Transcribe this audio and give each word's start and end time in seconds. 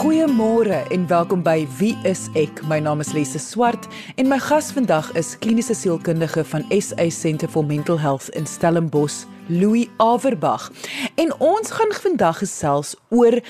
Goeiemôre 0.00 0.78
en 0.88 1.02
welkom 1.06 1.42
by 1.44 1.66
Wie 1.76 1.92
is 2.08 2.22
ek? 2.32 2.62
My 2.64 2.78
naam 2.80 3.02
is 3.04 3.10
Lise 3.12 3.36
Swart 3.36 3.84
en 4.16 4.30
my 4.30 4.38
gas 4.40 4.70
vandag 4.72 5.10
is 5.20 5.34
kliniese 5.42 5.74
sielkundige 5.76 6.40
van 6.48 6.62
SA 6.72 7.10
Centre 7.12 7.48
for 7.52 7.66
Mental 7.68 7.98
Health 8.00 8.30
in 8.32 8.46
Stellenbosch, 8.48 9.26
Louis 9.52 9.90
Averbag. 10.00 10.70
En 11.20 11.34
ons 11.44 11.72
gaan 11.76 11.92
vandag 11.92 12.40
gesels 12.40 12.94
oor 13.12 13.42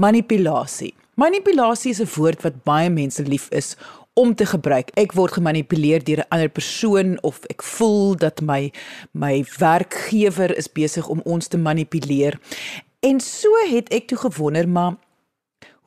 manipulasie. 0.00 0.94
Manipulasie 1.20 1.92
is 1.92 2.00
'n 2.00 2.08
woord 2.16 2.40
wat 2.42 2.64
baie 2.64 2.88
mense 2.90 3.22
lief 3.22 3.48
is 3.52 3.76
om 4.14 4.34
te 4.34 4.46
gebruik. 4.46 4.88
Ek 4.96 5.12
word 5.12 5.32
gemanipuleer 5.32 6.04
deur 6.04 6.24
'n 6.24 6.28
ander 6.30 6.48
persoon 6.48 7.18
of 7.20 7.44
ek 7.50 7.62
voel 7.62 8.16
dat 8.16 8.40
my 8.40 8.72
my 9.12 9.44
werkgewer 9.58 10.56
is 10.56 10.72
besig 10.72 11.08
om 11.08 11.20
ons 11.24 11.48
te 11.48 11.58
manipuleer. 11.58 12.40
En 13.00 13.20
so 13.20 13.48
het 13.70 13.88
ek 13.92 14.06
toe 14.06 14.18
gewonder 14.18 14.68
maar 14.68 14.96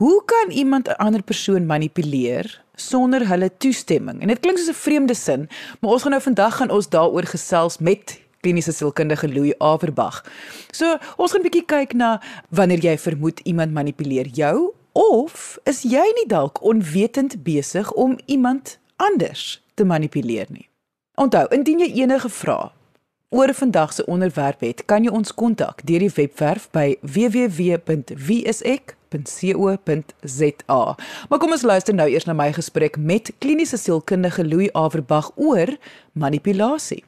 Hoe 0.02 0.22
kan 0.26 0.50
iemand 0.52 0.88
'n 0.88 0.92
ander 0.98 1.24
persoon 1.24 1.66
manipuleer 1.66 2.64
sonder 2.76 3.28
hulle 3.28 3.58
toestemming? 3.58 4.22
En 4.22 4.28
dit 4.28 4.40
klink 4.40 4.58
soos 4.58 4.70
'n 4.70 4.84
vreemde 4.88 5.14
sin, 5.14 5.50
maar 5.80 5.92
ons 5.92 6.02
gaan 6.02 6.12
nou 6.12 6.24
vandag 6.24 6.56
gaan 6.56 6.70
ons 6.72 6.90
daaroor 6.90 7.24
gesels 7.24 7.78
met 7.78 8.22
kliniese 8.40 8.72
sielkundige 8.72 9.34
Louis 9.34 9.54
Averbag. 9.58 10.26
So, 10.72 10.98
ons 11.18 11.32
gaan 11.32 11.42
'n 11.42 11.44
bietjie 11.50 11.66
kyk 11.66 11.94
na 11.94 12.22
wanneer 12.50 12.80
jy 12.80 12.98
vermoed 12.98 13.40
iemand 13.40 13.72
manipuleer 13.72 14.28
jou 14.28 14.74
of 14.92 15.60
is 15.64 15.82
jy 15.82 16.12
nie 16.16 16.28
dalk 16.28 16.64
onwetend 16.64 17.44
besig 17.44 17.94
om 17.94 18.18
iemand 18.26 18.80
anders 18.96 19.64
te 19.74 19.86
manipuleer 19.86 20.46
nie? 20.50 20.70
Onthou, 21.16 21.48
indien 21.48 21.80
jy 21.80 21.92
enige 21.94 22.30
vrae 22.30 22.72
oor 23.30 23.54
vandag 23.54 23.94
se 23.94 24.06
onderwerp 24.06 24.60
het, 24.60 24.86
kan 24.86 25.04
jy 25.04 25.10
ons 25.12 25.34
kontak 25.34 25.82
deur 25.86 26.00
die 26.00 26.12
webwerf 26.16 26.70
by 26.72 26.98
www.wieisek 27.02 28.96
www.co.za. 29.12 30.96
Maar 31.30 31.40
kom 31.40 31.52
ons 31.52 31.62
luister 31.62 31.96
nou 31.96 32.10
eers 32.10 32.26
na 32.26 32.34
my 32.34 32.52
gesprek 32.56 32.98
met 32.98 33.32
kliniese 33.44 33.78
sielkundige 33.78 34.46
Louis 34.48 34.72
Averbag 34.74 35.32
oor 35.36 35.76
manipulasie. 36.12 37.04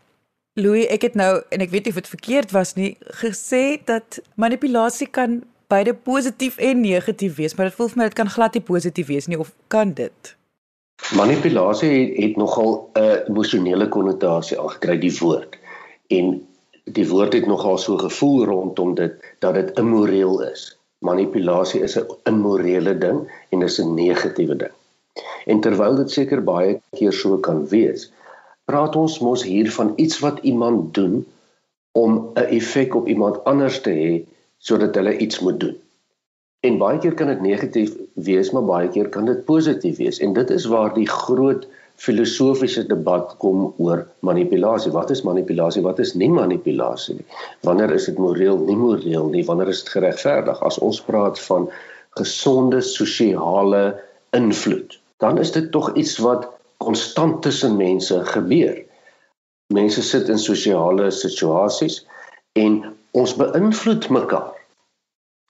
Louis, 0.53 0.85
ek 0.93 1.01
het 1.01 1.15
nou 1.17 1.41
en 1.49 1.63
ek 1.65 1.71
weet 1.73 1.87
nie 1.87 1.95
of 1.95 2.01
dit 2.03 2.13
verkeerd 2.13 2.51
was 2.53 2.75
nie, 2.77 2.93
gesê 3.23 3.79
dat 3.87 4.19
manipulasie 4.35 5.07
kan 5.07 5.41
beide 5.71 5.93
positief 5.93 6.59
en 6.61 6.83
negatief 6.83 7.35
wees, 7.39 7.55
maar 7.55 7.71
dit 7.71 7.77
voel 7.79 7.89
vir 7.89 7.97
my 7.97 8.09
dit 8.11 8.19
kan 8.19 8.29
glad 8.29 8.53
nie 8.53 8.65
positief 8.67 9.09
wees 9.09 9.27
nie 9.27 9.39
of 9.39 9.53
kan 9.73 9.95
dit? 9.97 10.35
Manipulasie 11.17 11.89
het, 11.89 12.17
het 12.21 12.37
nogal 12.37 12.89
'n 12.93 13.31
emosionele 13.31 13.87
konnotasie 13.89 14.59
aangekry 14.59 14.99
die 14.99 15.17
woord. 15.19 15.57
En 16.07 16.47
die 16.83 17.07
woord 17.07 17.33
het 17.33 17.47
nogal 17.47 17.77
so 17.77 17.97
gevoel 17.97 18.45
rondom 18.45 18.95
dit 18.95 19.13
dat 19.39 19.53
dit 19.53 19.77
immoreel 19.79 20.41
is 20.51 20.77
manipulasie 21.09 21.81
is 21.87 21.97
'n 21.99 22.07
immorele 22.31 22.97
ding 23.05 23.19
en 23.51 23.61
is 23.67 23.79
'n 23.81 23.93
negatiewe 23.99 24.55
ding. 24.63 24.75
En 25.45 25.61
terwyl 25.61 25.95
dit 25.95 26.11
seker 26.11 26.43
baie 26.43 26.81
keer 26.97 27.13
so 27.13 27.37
kan 27.37 27.67
wees, 27.67 28.11
praat 28.65 28.95
ons 28.95 29.19
mos 29.19 29.43
hier 29.43 29.71
van 29.71 29.93
iets 29.95 30.19
wat 30.19 30.39
iemand 30.41 30.93
doen 30.93 31.25
om 31.91 32.31
'n 32.33 32.47
effek 32.59 32.95
op 32.95 33.07
iemand 33.07 33.43
anders 33.43 33.81
te 33.81 33.93
hê 34.03 34.13
sodat 34.57 34.95
hulle 34.95 35.17
iets 35.17 35.39
moet 35.39 35.59
doen. 35.59 35.77
En 36.59 36.77
baie 36.77 36.99
keer 36.99 37.13
kan 37.13 37.27
dit 37.27 37.41
negatief 37.41 37.95
wees, 38.13 38.51
maar 38.51 38.63
baie 38.63 38.89
keer 38.89 39.09
kan 39.09 39.25
dit 39.25 39.45
positief 39.45 39.97
wees. 39.97 40.19
En 40.19 40.33
dit 40.33 40.49
is 40.49 40.65
waar 40.65 40.93
die 40.93 41.09
groot 41.09 41.67
filosofiese 42.01 42.85
debat 42.87 43.35
kom 43.37 43.73
oor 43.77 44.07
manipulasie. 44.25 44.91
Wat 44.91 45.11
is 45.13 45.23
manipulasie? 45.23 45.83
Wat 45.85 45.99
is 45.99 46.13
nie 46.13 46.29
manipulasie 46.29 47.15
nie? 47.19 47.25
Wanneer 47.67 47.93
is 47.93 48.07
dit 48.09 48.17
moreel, 48.17 48.57
nie 48.57 48.77
moreel 48.77 49.29
nie? 49.31 49.45
Wanneer 49.45 49.71
is 49.73 49.83
dit 49.83 49.93
geregverdig? 49.97 50.61
As 50.65 50.79
ons 50.79 51.01
praat 51.01 51.39
van 51.47 51.69
gesonde 52.17 52.81
sosiale 52.81 53.99
invloed, 54.33 54.99
dan 55.23 55.39
is 55.41 55.53
dit 55.55 55.71
tog 55.71 55.93
iets 55.95 56.17
wat 56.21 56.49
konstant 56.83 57.41
tussen 57.41 57.77
mense 57.77 58.19
gebeur. 58.25 58.75
Mense 59.73 60.03
sit 60.03 60.29
in 60.29 60.41
sosiale 60.41 61.11
situasies 61.11 62.03
en 62.59 62.81
ons 63.13 63.35
beïnvloed 63.37 64.09
mekaar. 64.09 64.51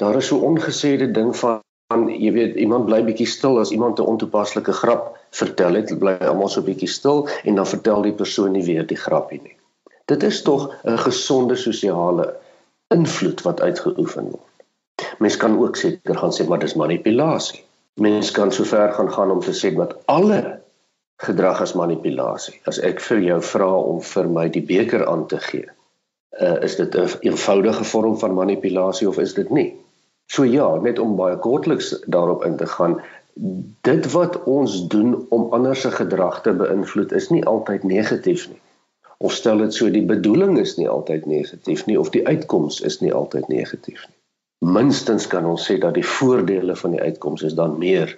Daar 0.02 0.20
is 0.20 0.30
so 0.32 0.44
ongesêde 0.44 1.12
ding 1.12 1.32
van 1.38 1.62
van 1.92 2.08
jy 2.10 2.32
weet 2.36 2.56
iemand 2.56 2.86
bly 2.86 3.02
bietjie 3.06 3.28
stil 3.28 3.60
as 3.60 3.72
iemand 3.72 4.00
'n 4.00 4.10
ontoepaslike 4.14 4.74
grap 4.82 5.18
vertel 5.30 5.74
het, 5.80 5.98
bly 6.00 6.16
almal 6.22 6.50
so 6.50 6.62
bietjie 6.62 6.90
stil 6.90 7.28
en 7.44 7.56
dan 7.56 7.68
vertel 7.68 8.02
die 8.02 8.18
persoon 8.22 8.52
nie 8.52 8.66
weer 8.66 8.88
die 8.88 8.98
grapie 8.98 9.42
nie. 9.44 9.58
Dit 10.06 10.24
is 10.24 10.42
tog 10.42 10.72
'n 10.84 10.98
gesonde 10.98 11.56
sosiale 11.56 12.36
invloed 12.88 13.42
wat 13.42 13.62
uitgeoefen 13.62 14.30
word. 14.32 14.52
Mens 15.20 15.38
kan 15.38 15.60
ook 15.60 15.76
seker 15.76 16.18
gaan 16.18 16.34
sê 16.34 16.48
maar 16.48 16.60
dis 16.60 16.74
manipulasie. 16.74 17.64
Mens 17.94 18.32
kan 18.32 18.52
sover 18.52 18.94
gaan 18.94 19.12
gaan 19.12 19.32
om 19.32 19.40
te 19.40 19.54
sê 19.54 19.76
dat 19.76 19.98
alle 20.06 20.62
gedrag 21.18 21.62
is 21.62 21.74
manipulasie. 21.74 22.60
As 22.66 22.80
ek 22.80 23.02
vir 23.02 23.20
jou 23.20 23.42
vra 23.42 23.72
om 23.80 24.02
vir 24.02 24.30
my 24.30 24.50
die 24.50 24.66
beker 24.66 25.06
aan 25.08 25.28
te 25.28 25.40
gee, 25.40 25.68
uh, 26.42 26.64
is 26.64 26.76
dit 26.76 26.96
'n 26.96 27.10
eenvoudige 27.22 27.84
vorm 27.84 28.18
van 28.20 28.34
manipulasie 28.34 29.08
of 29.08 29.18
is 29.18 29.34
dit 29.34 29.50
nie? 29.50 29.83
So 30.25 30.44
ja, 30.44 30.75
net 30.81 31.00
om 31.00 31.16
baie 31.16 31.38
kortliks 31.38 31.94
daarop 32.06 32.45
in 32.45 32.56
te 32.57 32.66
gaan, 32.66 33.01
dit 33.81 34.11
wat 34.11 34.44
ons 34.44 34.88
doen 34.88 35.25
om 35.29 35.53
ander 35.53 35.75
se 35.75 35.91
gedrag 35.91 36.41
te 36.41 36.53
beïnvloed 36.53 37.11
is 37.11 37.29
nie 37.29 37.45
altyd 37.45 37.84
negatief 37.84 38.47
nie. 38.50 38.61
Of 39.17 39.34
stel 39.34 39.57
dit 39.57 39.73
so 39.73 39.89
die 39.89 40.06
bedoeling 40.06 40.59
is 40.59 40.75
nie 40.78 40.89
altyd 40.89 41.25
negatief 41.25 41.85
nie 41.85 42.00
of 42.00 42.11
die 42.13 42.25
uitkoms 42.28 42.81
is 42.81 43.00
nie 43.01 43.13
altyd 43.13 43.47
negatief 43.47 44.06
nie. 44.07 44.17
Minstens 44.63 45.28
kan 45.28 45.45
ons 45.45 45.66
sê 45.67 45.78
dat 45.79 45.97
die 45.97 46.06
voordele 46.07 46.75
van 46.75 46.95
die 46.95 47.01
uitkoms 47.01 47.41
is 47.44 47.55
dan 47.57 47.78
meer 47.79 48.13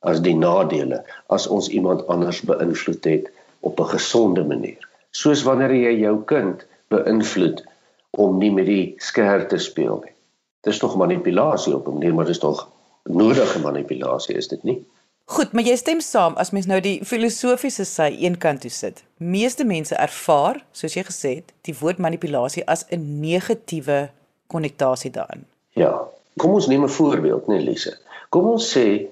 as 0.00 0.22
die 0.24 0.36
nadele 0.36 1.02
as 1.28 1.46
ons 1.46 1.68
iemand 1.68 2.06
anders 2.12 2.40
beïnvloed 2.48 3.04
het 3.04 3.32
op 3.60 3.80
'n 3.80 3.90
gesonde 3.96 4.44
manier. 4.44 4.88
Soos 5.10 5.42
wanneer 5.42 5.74
jy 5.74 5.94
jou 6.00 6.16
kind 6.24 6.66
beïnvloed 6.88 7.64
om 8.10 8.38
nie 8.38 8.50
met 8.50 8.66
die 8.66 8.94
skerp 8.98 9.48
te 9.48 9.58
speel 9.58 10.00
nie. 10.04 10.14
Dis 10.60 10.78
tog 10.78 10.96
manipulasie 10.96 11.74
op 11.74 11.86
'n 11.86 11.92
manier, 11.92 12.14
maar 12.14 12.26
dis 12.26 12.38
tog 12.38 12.68
nodige 13.04 13.58
manipulasie 13.58 14.36
is 14.36 14.48
dit 14.48 14.62
nie? 14.62 14.86
Goed, 15.24 15.52
maar 15.52 15.62
jy 15.62 15.76
stem 15.76 16.00
saam 16.00 16.34
as 16.34 16.50
mens 16.50 16.66
nou 16.66 16.80
die 16.80 17.04
filosofiese 17.04 17.84
sy 17.84 18.08
eenkant 18.18 18.60
toe 18.60 18.70
sit. 18.70 19.04
Meeste 19.16 19.64
mense 19.64 19.94
ervaar, 19.94 20.64
soos 20.72 20.94
jy 20.94 21.04
gesê 21.06 21.34
het, 21.34 21.52
die 21.62 21.74
woord 21.80 21.98
manipulasie 21.98 22.66
as 22.66 22.84
'n 22.90 23.20
negatiewe 23.20 24.10
konnotasie 24.46 25.10
daarin. 25.10 25.46
Ja. 25.68 26.08
Kom 26.36 26.50
ons 26.50 26.66
neem 26.66 26.84
'n 26.84 26.88
voorbeeld, 26.88 27.46
nee 27.46 27.60
Lise. 27.60 27.98
Kom 28.28 28.48
ons 28.48 28.76
sê 28.76 29.06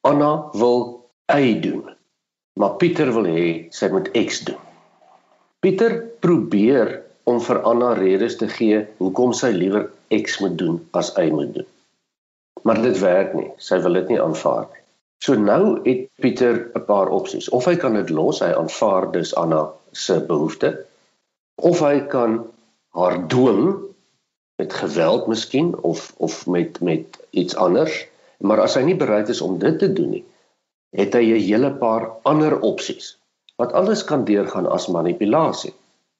Anna 0.00 0.48
wil 0.52 1.08
Y 1.34 1.60
doen, 1.60 1.94
maar 2.52 2.76
Pieter 2.76 3.12
wil 3.12 3.24
hê 3.24 3.66
sy 3.70 3.88
moet 3.88 4.10
X 4.26 4.40
doen. 4.44 4.58
Pieter 5.60 6.04
probeer 6.20 7.01
om 7.24 7.40
vir 7.40 7.62
Anna 7.62 7.92
redes 7.98 8.36
te 8.40 8.48
gee 8.48 8.84
hoekom 8.98 9.32
sy 9.36 9.52
liewer 9.54 9.90
X 10.14 10.38
moet 10.42 10.56
doen 10.58 10.80
as 10.98 11.12
Y 11.18 11.30
moet 11.30 11.54
doen. 11.54 11.68
Maar 12.62 12.82
dit 12.82 12.98
werk 13.02 13.34
nie. 13.34 13.50
Sy 13.58 13.78
wil 13.82 13.98
dit 14.00 14.14
nie 14.14 14.20
aanvaar 14.22 14.66
nie. 14.70 14.82
So 15.22 15.38
nou 15.38 15.78
het 15.86 16.08
Pieter 16.18 16.70
'n 16.74 16.84
paar 16.86 17.08
opsies. 17.08 17.48
Of 17.48 17.64
hy 17.64 17.76
kan 17.76 17.94
dit 17.94 18.10
los, 18.10 18.40
hy 18.40 18.50
aanvaar 18.50 19.12
dus 19.12 19.34
Anna 19.34 19.70
se 19.92 20.20
behoefte, 20.20 20.84
of 21.54 21.80
hy 21.80 22.00
kan 22.00 22.42
haar 22.90 23.28
dwing 23.28 23.92
met 24.58 24.72
geweld 24.72 25.26
miskien 25.26 25.74
of 25.82 26.12
of 26.16 26.46
met 26.46 26.80
met 26.80 27.06
iets 27.30 27.56
anders. 27.56 28.06
Maar 28.38 28.60
as 28.60 28.74
hy 28.74 28.82
nie 28.82 28.98
bereid 28.98 29.28
is 29.28 29.40
om 29.40 29.58
dit 29.58 29.78
te 29.78 29.92
doen 29.92 30.10
nie, 30.10 30.24
het 30.90 31.14
hy 31.14 31.22
'n 31.32 31.46
hele 31.46 31.70
paar 31.70 32.10
ander 32.22 32.58
opsies 32.60 33.16
wat 33.56 33.72
alles 33.72 34.04
kan 34.04 34.24
deurgaan 34.24 34.66
as 34.66 34.88
manipulasie. 34.88 35.72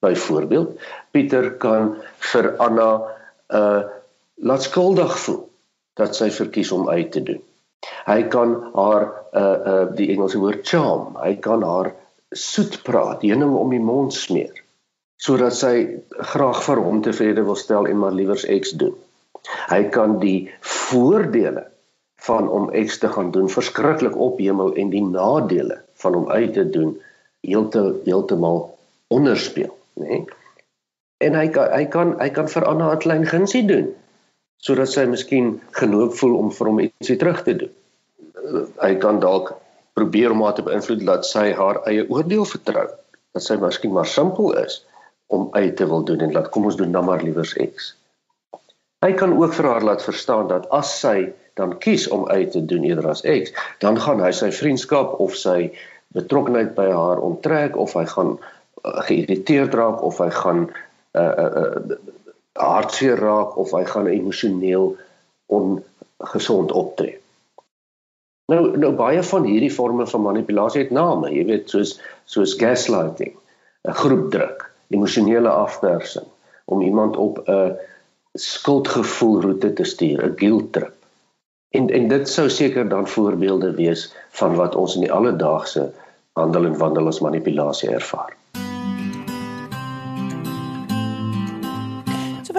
Byvoorbeeld, 0.03 0.79
Pieter 1.15 1.53
kan 1.63 1.97
vir 2.33 2.55
Anna 2.59 2.91
uh 3.55 3.83
laat 4.43 4.65
skuldig 4.65 5.13
voel 5.23 5.43
dat 5.95 6.17
sy 6.19 6.27
verkies 6.35 6.73
om 6.75 6.89
uit 6.91 7.13
te 7.15 7.21
doen. 7.23 7.43
Hy 8.09 8.23
kan 8.33 8.57
haar 8.75 9.05
uh 9.31 9.43
uh 9.73 9.85
die 9.95 10.09
Engelse 10.15 10.41
woord 10.43 10.67
charm, 10.67 11.15
hy 11.23 11.37
kan 11.45 11.63
haar 11.63 11.93
soet 12.33 12.81
praat, 12.83 13.23
heuning 13.23 13.55
om 13.55 13.71
die 13.71 13.83
mond 13.83 14.17
smeer 14.17 14.63
sodat 15.23 15.55
sy 15.55 15.75
graag 16.33 16.65
vir 16.67 16.81
hom 16.83 17.03
tevrede 17.07 17.45
wil 17.47 17.59
stel 17.59 17.87
en 17.87 18.01
maar 18.03 18.15
liewers 18.17 18.43
X 18.43 18.73
doen. 18.75 18.97
Hy 19.71 19.85
kan 19.95 20.17
die 20.23 20.51
voordele 20.67 21.69
van 22.27 22.49
om 22.51 22.71
X 22.75 22.99
te 23.03 23.11
gaan 23.11 23.31
doen 23.35 23.51
verskriklik 23.51 24.19
ophemel 24.19 24.75
en 24.79 24.91
die 24.91 25.05
nadele 25.07 25.79
van 26.03 26.19
om 26.19 26.27
uit 26.31 26.53
te 26.59 26.67
doen 26.71 26.97
heeltemal 27.47 27.95
heeltemal 28.07 28.61
onderspeel 29.15 29.71
nê? 30.01 30.09
Nee? 30.09 30.25
En 31.23 31.35
hy 31.39 31.49
kan 31.55 31.71
hy 31.71 31.85
kan 31.87 32.17
hy 32.21 32.31
kan 32.35 32.49
vir 32.51 32.65
Anna 32.67 32.93
'n 32.93 32.99
klein 32.99 33.27
gunsie 33.27 33.67
doen 33.67 33.93
sodat 34.63 34.93
sy 34.93 35.05
miskien 35.11 35.61
genoop 35.79 36.15
voel 36.15 36.37
om 36.39 36.51
vir 36.55 36.69
hom 36.71 36.81
ietsie 36.85 37.19
terug 37.19 37.43
te 37.43 37.55
doen. 37.59 37.73
Hy 38.79 38.95
kan 39.03 39.19
dalk 39.23 39.55
probeer 39.99 40.31
om 40.31 40.43
haar 40.47 40.55
te 40.55 40.63
beïnvloed 40.67 41.03
dat 41.07 41.27
sy 41.27 41.51
haar 41.59 41.83
eie 41.91 42.05
oordeel 42.07 42.47
vertrou, 42.47 42.87
dat 43.35 43.43
sy 43.43 43.57
miskien 43.59 43.93
maar 43.93 44.07
simpel 44.07 44.55
is 44.63 44.85
om 45.35 45.49
uit 45.57 45.77
te 45.77 45.89
wil 45.91 46.05
doen 46.07 46.21
en 46.21 46.33
laat 46.37 46.51
kom 46.55 46.69
ons 46.71 46.79
doen 46.79 46.95
dan 46.95 47.09
maar 47.09 47.23
liewers 47.27 47.57
X. 47.59 47.93
Hy 49.03 49.13
kan 49.19 49.35
ook 49.35 49.55
vir 49.57 49.67
haar 49.67 49.83
laat 49.83 50.05
verstaan 50.07 50.47
dat 50.49 50.69
as 50.71 50.93
sy 51.01 51.33
dan 51.59 51.75
kies 51.83 52.07
om 52.09 52.29
uit 52.31 52.53
te 52.55 52.63
doen 52.65 52.85
eerder 52.87 53.09
as 53.11 53.25
X, 53.27 53.51
dan 53.83 53.99
gaan 54.01 54.23
hy 54.23 54.31
sy 54.37 54.53
vriendskap 54.55 55.19
of 55.21 55.35
sy 55.37 55.73
betrokkenheid 56.15 56.77
by 56.77 56.87
haar 56.93 57.21
onttrek 57.25 57.77
of 57.77 57.97
hy 57.99 58.05
gaan 58.15 58.37
geïrriteerd 58.83 59.75
raak 59.75 60.03
of 60.03 60.19
hy 60.19 60.31
gaan 60.31 60.71
uh 61.13 61.33
uh, 61.45 61.51
uh 61.63 61.99
hartseer 62.53 63.17
raak 63.17 63.57
of 63.57 63.71
hy 63.73 63.85
gaan 63.89 64.07
emosioneel 64.07 64.97
ongesond 65.47 66.73
optree. 66.73 67.19
Nou 68.53 68.77
nou 68.77 68.93
baie 68.97 69.23
van 69.23 69.47
hierdie 69.49 69.73
forme 69.73 70.07
van 70.07 70.27
manipulasie 70.27 70.83
het 70.83 70.91
name, 70.93 71.31
jy 71.33 71.45
weet, 71.49 71.71
soos 71.73 71.97
soos 72.25 72.57
gaslighting, 72.61 73.33
'n 73.89 73.97
groepdruk, 74.03 74.67
emosionele 74.91 75.49
afpersing 75.49 76.29
om 76.65 76.83
iemand 76.83 77.17
op 77.17 77.41
'n 77.49 77.77
skuldgevoel 78.35 79.41
roete 79.41 79.73
te 79.73 79.85
stuur, 79.85 80.25
'n 80.27 80.37
guilt 80.37 80.73
trip. 80.73 80.95
En 81.71 81.89
en 81.89 82.09
dit 82.09 82.29
sou 82.29 82.49
seker 82.49 82.89
dan 82.89 83.09
voorbeelde 83.09 83.75
wees 83.75 84.13
van 84.31 84.55
wat 84.55 84.75
ons 84.75 84.95
in 84.95 85.01
die 85.01 85.13
alledaagse 85.13 85.93
handel 86.33 86.65
en 86.65 86.79
wandel 86.79 87.07
as 87.07 87.21
manipulasie 87.21 87.91
ervaar. 87.91 88.37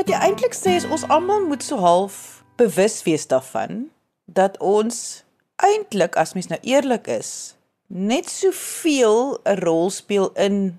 Wat 0.04 0.12
jy 0.12 0.20
eintlik 0.20 0.52
sê 0.52 0.74
is 0.76 0.86
ons 0.92 1.06
almal 1.08 1.46
moet 1.48 1.64
so 1.64 1.80
half 1.80 2.44
bewus 2.60 2.98
wees 3.06 3.24
daarvan 3.32 3.86
dat 4.28 4.58
ons 4.60 5.24
eintlik 5.64 6.18
as 6.20 6.34
mens 6.36 6.50
nou 6.52 6.58
eerlik 6.60 7.08
is 7.08 7.56
net 7.88 8.28
soveel 8.28 9.40
'n 9.48 9.64
rol 9.64 9.88
speel 9.96 10.28
in 10.36 10.76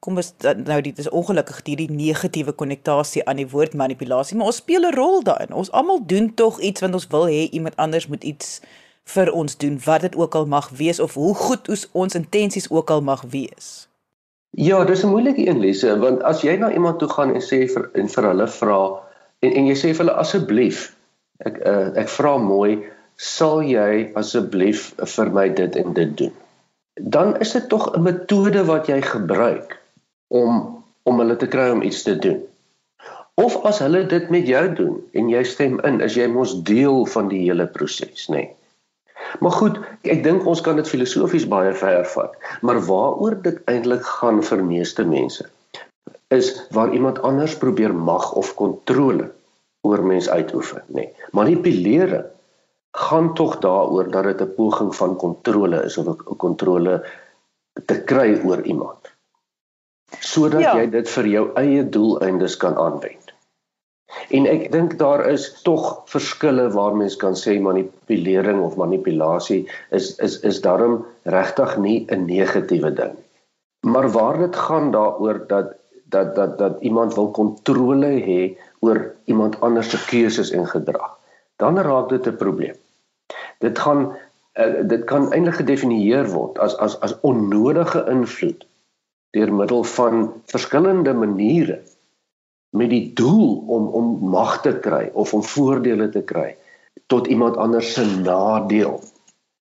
kom 0.00 0.16
ons 0.16 0.32
nou 0.40 0.80
dit 0.80 0.98
is 0.98 1.10
ongelukkig 1.10 1.60
hierdie 1.68 1.90
negatiewe 1.92 2.52
konnotasie 2.56 3.26
aan 3.28 3.44
die 3.44 3.50
woord 3.52 3.76
manipulasie 3.76 4.40
maar 4.40 4.48
ons 4.48 4.62
speel 4.64 4.88
'n 4.88 4.96
rol 4.96 5.20
daarin. 5.22 5.52
Ons 5.52 5.70
almal 5.70 6.00
doen 6.06 6.34
tog 6.34 6.60
iets 6.60 6.80
want 6.80 6.94
ons 6.94 7.06
wil 7.12 7.28
hê 7.28 7.50
iemand 7.52 7.76
anders 7.76 8.06
moet 8.06 8.24
iets 8.24 8.60
vir 9.04 9.32
ons 9.32 9.56
doen 9.56 9.80
wat 9.84 10.00
dit 10.00 10.16
ook 10.16 10.34
al 10.34 10.46
mag 10.46 10.68
wees 10.68 11.00
of 11.00 11.14
hoe 11.14 11.34
goed 11.34 11.68
ons 11.68 11.88
ons 11.92 12.14
intensies 12.14 12.70
ook 12.70 12.90
al 12.90 13.02
mag 13.02 13.22
wees 13.28 13.87
Ja, 14.50 14.84
dis 14.84 15.02
'n 15.04 15.08
moeilike 15.08 15.48
een 15.48 15.60
lesse 15.60 15.98
want 15.98 16.22
as 16.22 16.42
jy 16.42 16.56
na 16.56 16.72
iemand 16.72 16.98
toe 16.98 17.08
gaan 17.08 17.34
en 17.34 17.42
sê 17.42 17.66
vir 17.68 17.90
en 17.92 18.08
vir 18.08 18.24
hulle 18.24 18.48
vra 18.48 18.80
en 19.40 19.52
en 19.52 19.66
jy 19.66 19.74
sê 19.74 19.90
vir 19.92 20.04
hulle 20.04 20.20
asseblief 20.22 20.96
ek 21.46 21.60
uh, 21.66 21.88
ek 22.02 22.08
vra 22.08 22.36
mooi 22.38 22.78
sal 23.18 23.62
jy 23.62 24.10
asseblief 24.18 24.94
vir 25.16 25.30
my 25.34 25.48
dit 25.48 25.76
en 25.76 25.94
dit 25.94 26.16
doen. 26.18 26.34
Dan 26.94 27.36
is 27.44 27.52
dit 27.52 27.68
tog 27.68 27.90
'n 27.94 28.02
metode 28.02 28.64
wat 28.64 28.86
jy 28.86 29.00
gebruik 29.02 29.78
om 30.28 30.82
om 31.02 31.18
hulle 31.18 31.36
te 31.36 31.46
kry 31.46 31.70
om 31.70 31.82
iets 31.82 32.02
te 32.02 32.18
doen. 32.18 32.42
Of 33.34 33.64
as 33.64 33.78
hulle 33.78 34.06
dit 34.06 34.30
met 34.30 34.46
jou 34.46 34.64
doen 34.74 34.96
en 35.12 35.28
jy 35.28 35.42
stem 35.44 35.80
in, 35.80 36.00
is 36.00 36.14
jy 36.14 36.26
mos 36.26 36.62
deel 36.62 37.06
van 37.06 37.28
die 37.28 37.44
hele 37.46 37.66
proses, 37.66 38.28
nê? 38.28 38.34
Nee. 38.34 38.57
Maar 39.40 39.54
goed, 39.60 39.78
ek 40.02 40.22
dink 40.24 40.46
ons 40.46 40.60
kan 40.64 40.76
dit 40.76 40.88
filosofies 40.88 41.46
baie 41.48 41.72
ver 41.74 42.04
vat. 42.14 42.34
Maar 42.62 42.80
waaroor 42.86 43.36
dit 43.42 43.60
eintlik 43.70 44.04
gaan 44.20 44.42
vir 44.42 44.64
meeste 44.64 45.04
mense 45.04 45.48
is 46.28 46.66
waar 46.76 46.92
iemand 46.92 47.22
anders 47.24 47.56
probeer 47.56 47.94
mag 47.94 48.32
of 48.36 48.54
kontrole 48.54 49.30
oor 49.80 50.02
mens 50.04 50.28
uitoefen, 50.28 50.82
nê. 50.86 50.92
Nee. 50.92 51.12
Manipulering 51.32 52.26
gaan 52.98 53.34
tog 53.34 53.58
daaroor 53.64 54.10
dat 54.10 54.24
dit 54.24 54.40
'n 54.40 54.54
poging 54.54 54.94
van 54.96 55.16
kontrole 55.16 55.84
is 55.84 55.96
of 55.98 56.06
'n 56.06 56.36
kontrole 56.36 57.04
te 57.84 58.04
kry 58.04 58.40
oor 58.44 58.60
iemand. 58.62 59.12
Sodat 60.18 60.60
ja. 60.60 60.76
jy 60.76 60.90
dit 60.90 61.08
vir 61.08 61.26
jou 61.26 61.50
eie 61.54 61.88
doeleindes 61.88 62.56
kan 62.56 62.76
aanwend. 62.76 63.27
En 64.28 64.46
ek 64.48 64.70
dink 64.72 64.96
daar 65.00 65.22
is 65.30 65.46
tog 65.62 66.02
verskille 66.08 66.68
waar 66.72 66.96
mens 66.96 67.16
kan 67.20 67.36
sê 67.36 67.58
manipulering 67.60 68.60
of 68.64 68.76
manipulasie 68.80 69.60
is 69.98 70.14
is 70.26 70.38
is 70.50 70.60
daarom 70.64 70.94
regtig 71.34 71.76
nie 71.84 71.98
'n 72.08 72.24
negatiewe 72.24 72.92
ding. 73.00 73.14
Maar 73.86 74.08
waar 74.10 74.38
dit 74.38 74.56
gaan 74.56 74.90
daaroor 74.90 75.44
dat 75.46 75.76
dat 76.04 76.34
dat 76.34 76.58
dat 76.58 76.80
iemand 76.80 77.14
wil 77.14 77.30
kontrole 77.30 78.12
hê 78.28 78.56
oor 78.80 79.14
iemand 79.24 79.60
anders 79.60 79.90
se 79.90 79.98
keuses 80.06 80.50
en 80.50 80.66
gedrag, 80.66 81.18
dan 81.56 81.78
raak 81.78 82.08
dit 82.08 82.26
'n 82.26 82.36
probleem. 82.36 82.76
Dit 83.58 83.78
gaan 83.78 84.16
uh, 84.54 84.88
dit 84.88 85.04
kan 85.04 85.32
eintlik 85.32 85.54
gedefinieer 85.54 86.26
word 86.32 86.58
as 86.58 86.76
as 86.76 87.00
as 87.00 87.20
onnodige 87.20 88.04
invloed 88.08 88.66
deur 89.36 89.52
middel 89.52 89.84
van 89.84 90.32
verskillende 90.46 91.12
maniere 91.14 91.82
met 92.70 92.90
die 92.90 93.10
doel 93.14 93.64
om 93.66 93.86
om 93.86 94.28
mag 94.30 94.60
te 94.60 94.78
kry 94.78 95.10
of 95.12 95.34
om 95.34 95.42
voordele 95.42 96.08
te 96.08 96.22
kry 96.22 96.56
tot 97.06 97.26
iemand 97.26 97.56
anders 97.56 97.92
se 97.92 98.04
nadeel. 98.04 99.00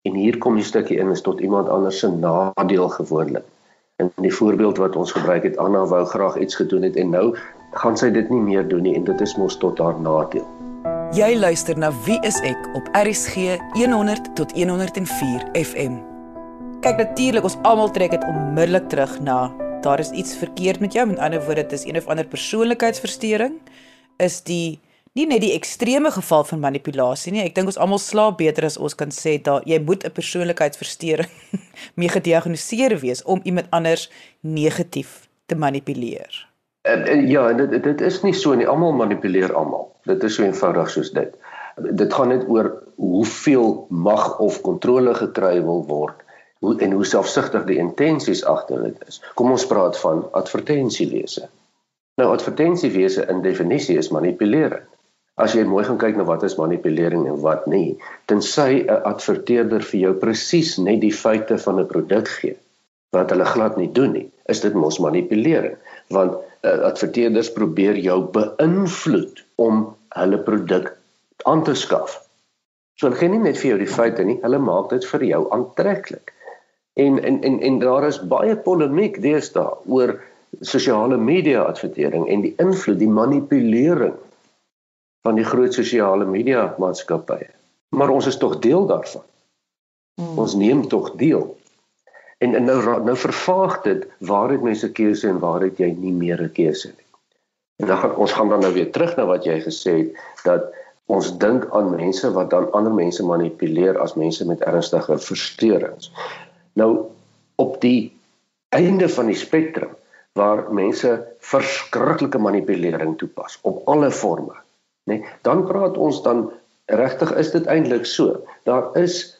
En 0.01 0.13
hier 0.13 0.37
kom 0.37 0.55
die 0.55 0.63
stukkie 0.63 0.97
in 0.99 1.11
is 1.11 1.21
tot 1.21 1.39
iemand 1.39 1.69
anders 1.69 1.99
se 1.99 2.11
nadeel 2.11 2.89
gewoonlik. 2.89 3.43
In 3.95 4.11
die 4.15 4.33
voorbeeld 4.33 4.77
wat 4.77 4.95
ons 4.95 5.11
gebruik 5.11 5.43
het, 5.43 5.57
Anna 5.57 5.85
wou 5.85 6.05
graag 6.05 6.37
iets 6.37 6.55
gedoen 6.55 6.81
het 6.81 6.95
en 6.95 7.09
nou 7.09 7.35
gaan 7.71 7.97
sy 7.97 8.09
dit 8.11 8.29
nie 8.29 8.41
meer 8.41 8.67
doen 8.67 8.81
nie 8.81 8.95
en 8.95 9.03
dit 9.03 9.21
is 9.21 9.35
mos 9.37 9.57
tot 9.57 9.79
haar 9.79 9.99
nadeel. 9.99 10.47
Jy 11.13 11.35
luister 11.37 11.77
na 11.77 11.91
Wie 12.05 12.17
is 12.25 12.39
ek 12.41 12.69
op 12.73 12.89
RSG 12.97 13.59
100 13.77 14.33
tot 14.35 14.51
104 14.57 15.45
FM. 15.53 15.99
Kyk 16.81 16.97
natuurlik 16.97 17.45
ons 17.45 17.57
almal 17.61 17.91
trek 17.93 18.11
dit 18.11 18.23
onmiddellik 18.27 18.89
terug 18.89 19.19
na 19.21 19.51
daar 19.83 19.99
is 19.99 20.11
iets 20.11 20.35
verkeerd 20.37 20.79
met 20.79 20.93
jou, 20.93 21.07
met 21.07 21.19
ander 21.19 21.43
woorde, 21.45 21.61
dit 21.61 21.71
is 21.71 21.85
een 21.85 21.97
of 21.97 22.07
ander 22.07 22.27
persoonlikheidsversteuring, 22.27 23.59
is 24.17 24.41
die 24.43 24.79
nie 25.13 25.25
net 25.29 25.43
die 25.43 25.53
ekstreme 25.53 26.11
geval 26.11 26.43
van 26.43 26.61
manipulasie 26.63 27.33
nie. 27.33 27.43
Ek 27.43 27.53
dink 27.55 27.69
ons 27.69 27.77
almal 27.77 28.01
slaap 28.01 28.39
beter 28.39 28.65
as 28.65 28.79
ons 28.81 28.95
kan 28.97 29.13
sê 29.13 29.35
dat 29.43 29.67
jy 29.69 29.77
moet 29.83 30.05
'n 30.05 30.15
persoonlikheidsversteuring 30.15 31.29
mee 31.99 32.09
gediagnoseer 32.09 32.97
wees 32.99 33.23
om 33.23 33.43
iemand 33.43 33.67
anders 33.69 34.09
negatief 34.41 35.29
te 35.45 35.55
manipuleer. 35.55 36.47
En, 36.81 37.05
en 37.05 37.27
ja, 37.27 37.53
dit 37.53 37.83
dit 37.83 38.01
is 38.01 38.21
nie 38.23 38.33
so 38.33 38.55
nie. 38.55 38.67
Almal 38.67 38.91
manipuleer 38.91 39.53
almal. 39.53 39.91
Dit 40.03 40.23
is 40.23 40.35
so 40.35 40.43
eenvoudig 40.43 40.89
soos 40.89 41.11
dit. 41.11 41.37
Dit 41.77 42.13
gaan 42.13 42.27
net 42.27 42.47
oor 42.49 42.83
hoeveel 42.95 43.85
mag 43.89 44.39
of 44.39 44.61
kontrole 44.61 45.13
gekry 45.13 45.61
wil 45.61 45.85
word 45.87 46.22
hoe 46.63 46.77
en 46.79 46.95
hoe 46.95 47.05
selfsugtig 47.05 47.65
die 47.67 47.77
intensies 47.83 48.45
agter 48.47 48.85
dit 48.87 49.07
is. 49.07 49.19
Kom 49.35 49.51
ons 49.51 49.67
praat 49.67 49.99
van 49.99 50.23
advertensiewese. 50.39 51.49
Nou 52.21 52.29
advertensiewese 52.31 53.25
in 53.27 53.41
definisie 53.43 53.97
is 53.99 54.13
manipulering. 54.15 54.85
As 55.35 55.55
jy 55.57 55.63
mooi 55.65 55.81
gaan 55.83 55.97
kyk 55.97 56.15
na 56.19 56.23
wat 56.29 56.43
is 56.47 56.59
manipulering 56.59 57.25
en 57.27 57.39
wat 57.41 57.65
nie, 57.67 57.97
tensy 58.29 58.85
'n 58.85 58.99
adverteerder 59.11 59.81
vir 59.81 59.99
jou 59.99 60.13
presies 60.23 60.77
net 60.77 61.01
die 61.01 61.15
feite 61.23 61.57
van 61.57 61.79
'n 61.79 61.89
produk 61.89 62.27
gee 62.39 62.57
wat 63.13 63.29
hulle 63.29 63.45
glad 63.45 63.77
nie 63.77 63.91
doen 63.93 64.11
nie, 64.11 64.29
is 64.49 64.61
dit 64.61 64.73
mos 64.73 64.99
manipulering, 64.99 65.75
want 66.09 66.33
uh, 66.65 66.79
adverteerders 66.89 67.51
probeer 67.53 67.97
jou 68.01 68.19
beïnvloed 68.37 69.43
om 69.55 69.95
hulle 70.15 70.39
produk 70.47 70.93
aan 71.45 71.63
te 71.63 71.75
skaf. 71.75 72.21
So 72.97 73.07
hulle 73.07 73.19
gee 73.19 73.29
nie 73.29 73.43
net 73.43 73.57
vir 73.57 73.73
jou 73.73 73.79
die 73.83 73.93
feite 73.97 74.23
nie, 74.23 74.39
hulle 74.41 74.59
maak 74.59 74.89
dit 74.89 75.05
vir 75.05 75.23
jou 75.23 75.43
aantreklik. 75.53 76.33
En 76.93 77.23
en 77.23 77.41
en 77.41 77.59
en 77.59 77.79
daar 77.79 78.07
is 78.07 78.21
baie 78.27 78.55
polemiek 78.57 79.21
deesdae 79.21 79.77
oor 79.85 80.19
sosiale 80.61 81.17
media 81.17 81.61
advertering 81.61 82.27
en 82.29 82.41
die 82.45 82.53
invloed, 82.61 82.99
die 82.99 83.09
manipulering 83.09 84.15
van 85.25 85.35
die 85.39 85.45
groot 85.47 85.73
sosiale 85.73 86.25
media 86.25 86.75
maatskappye. 86.77 87.49
Maar 87.95 88.09
ons 88.09 88.27
is 88.27 88.37
tog 88.37 88.59
deel 88.59 88.85
daarvan. 88.85 89.23
Hmm. 90.21 90.37
Ons 90.37 90.53
neem 90.55 90.87
tog 90.87 91.11
deel. 91.17 91.47
En, 92.37 92.55
en 92.55 92.63
nou 92.63 92.79
nou 93.07 93.17
vervaag 93.17 93.81
dit 93.81 94.05
waar 94.19 94.51
het 94.51 94.61
mense 94.61 94.91
keuse 94.91 95.27
en 95.27 95.39
waar 95.39 95.61
het 95.65 95.79
jy 95.81 95.93
nie 95.97 96.13
meer 96.13 96.41
'n 96.43 96.51
keuse 96.51 96.91
nie. 96.91 97.09
En 97.81 97.87
dan 97.87 97.97
gaan 97.97 98.15
ons 98.15 98.31
gaan 98.31 98.49
dan 98.49 98.59
nou 98.59 98.73
weer 98.73 98.91
terug 98.91 99.15
na 99.15 99.25
wat 99.25 99.43
jy 99.43 99.59
gesê 99.61 99.93
het 99.97 100.43
dat 100.43 100.73
ons 101.05 101.37
dink 101.37 101.67
aan 101.71 101.95
mense 101.95 102.31
wat 102.31 102.49
dan 102.49 102.71
ander 102.71 102.93
mense 102.93 103.25
manipuleer 103.25 103.97
as 103.99 104.13
mense 104.13 104.45
met 104.47 104.61
ernstige 104.61 105.17
versteurings. 105.17 106.11
Nou 106.73 107.05
op 107.55 107.81
die 107.81 108.11
einde 108.73 109.09
van 109.09 109.29
die 109.29 109.37
spektrum 109.37 109.93
waar 110.33 110.65
mense 110.73 111.13
verskriklike 111.39 112.39
manipulering 112.41 113.17
toepas 113.17 113.59
op 113.61 113.87
alle 113.87 114.11
forme, 114.11 114.55
nê? 115.05 115.19
Nee, 115.19 115.25
dan 115.45 115.65
praat 115.69 115.97
ons 115.97 116.23
dan 116.25 116.47
regtig 116.85 117.31
is 117.37 117.51
dit 117.53 117.65
eintlik 117.69 118.05
so. 118.09 118.41
Daar 118.65 118.89
is 118.97 119.39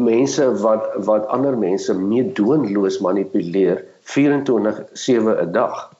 mense 0.00 0.46
wat 0.64 0.88
wat 1.06 1.26
ander 1.26 1.58
mense 1.58 1.94
meedoenloos 1.94 2.98
manipuleer 2.98 3.84
24/7 4.02 5.36
'n 5.44 5.52
dag. 5.52 5.92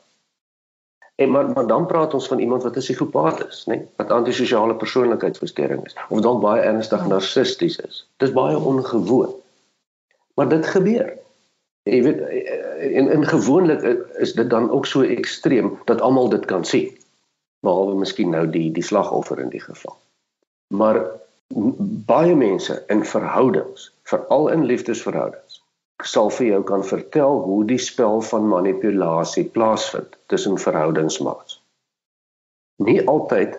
En 1.14 1.30
maar 1.30 1.50
maar 1.50 1.66
dan 1.66 1.86
praat 1.86 2.14
ons 2.14 2.28
van 2.28 2.38
iemand 2.38 2.62
wat 2.62 2.76
'n 2.76 2.78
psigopaat 2.78 3.46
is, 3.48 3.64
nê? 3.66 3.76
Nee, 3.76 3.86
wat 3.96 4.10
antisosiale 4.10 4.74
persoonlikheidsversteuring 4.74 5.84
is 5.86 5.96
of 6.08 6.20
dalk 6.20 6.40
baie 6.40 6.62
ernstig 6.62 7.06
narcissisties 7.06 7.78
is. 7.78 8.08
Dis 8.16 8.32
baie 8.32 8.58
ongewoon. 8.58 9.34
Maar 10.40 10.48
dit 10.48 10.66
gebeur. 10.72 11.10
Jy 11.84 11.98
weet 12.06 12.20
en 12.96 13.10
in 13.12 13.26
gewoonlik 13.28 13.82
is 14.24 14.32
dit 14.32 14.48
dan 14.50 14.70
ook 14.72 14.86
so 14.88 15.04
ekstreem 15.04 15.74
dat 15.84 16.00
almal 16.00 16.32
dit 16.32 16.44
kan 16.48 16.64
sien. 16.64 16.88
behalwe 17.60 17.98
miskien 18.00 18.32
nou 18.32 18.46
die 18.48 18.70
die 18.72 18.84
slagoffer 18.84 19.40
in 19.42 19.50
die 19.52 19.60
geval. 19.60 19.96
Maar 20.72 21.02
baie 22.08 22.34
mense 22.36 22.78
in 22.88 23.04
verhoudings, 23.04 23.90
veral 24.08 24.48
in 24.54 24.64
liefdesverhoudings, 24.64 25.58
sal 26.08 26.30
vir 26.32 26.46
jou 26.46 26.60
kan 26.64 26.84
vertel 26.86 27.42
hoe 27.44 27.64
die 27.68 27.80
spel 27.82 28.22
van 28.24 28.48
manipulasie 28.48 29.44
plaasvind 29.56 30.16
tussen 30.32 30.56
verhoudingsmaats. 30.62 31.58
Nie 32.80 33.02
altyd 33.08 33.58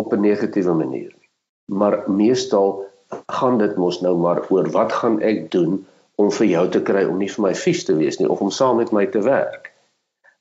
op 0.00 0.12
'n 0.12 0.24
negatiewe 0.24 0.72
manier 0.72 1.12
nie, 1.12 1.28
maar 1.66 2.10
meestal 2.10 2.86
gaan 3.26 3.58
dit 3.58 3.76
mos 3.76 4.00
nou 4.00 4.16
maar 4.16 4.40
oor 4.48 4.70
wat 4.70 4.92
gaan 4.92 5.20
ek 5.20 5.50
doen 5.50 5.86
om 6.18 6.30
vir 6.34 6.46
jou 6.46 6.68
te 6.68 6.82
kry 6.82 7.06
om 7.06 7.18
nie 7.18 7.30
vir 7.30 7.42
my 7.48 7.54
vies 7.54 7.84
te 7.84 7.94
wees 7.94 8.18
nie 8.18 8.28
of 8.28 8.40
om 8.42 8.50
saam 8.50 8.76
met 8.82 8.92
my 8.92 9.06
te 9.06 9.22
werk 9.22 9.72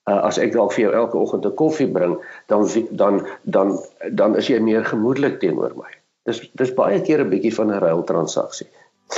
uh, 0.08 0.22
as 0.28 0.40
ek 0.42 0.56
dalk 0.56 0.74
vir 0.76 0.88
jou 0.88 0.94
elke 1.04 1.20
oggend 1.20 1.46
'n 1.46 1.56
koffie 1.60 1.92
bring, 1.92 2.18
dan 2.48 2.68
dan 2.92 3.28
dan 3.44 3.78
dan 4.12 4.36
is 4.36 4.48
jy 4.48 4.60
meer 4.60 4.86
gemoedelik 4.86 5.40
teenoor 5.40 5.76
my. 5.76 5.92
Dis 6.26 6.42
dis 6.56 6.74
baie 6.74 7.02
keer 7.02 7.22
'n 7.22 7.30
bietjie 7.30 7.54
van 7.56 7.72
'n 7.72 7.80
ruil 7.80 8.04
transaksie. 8.04 8.68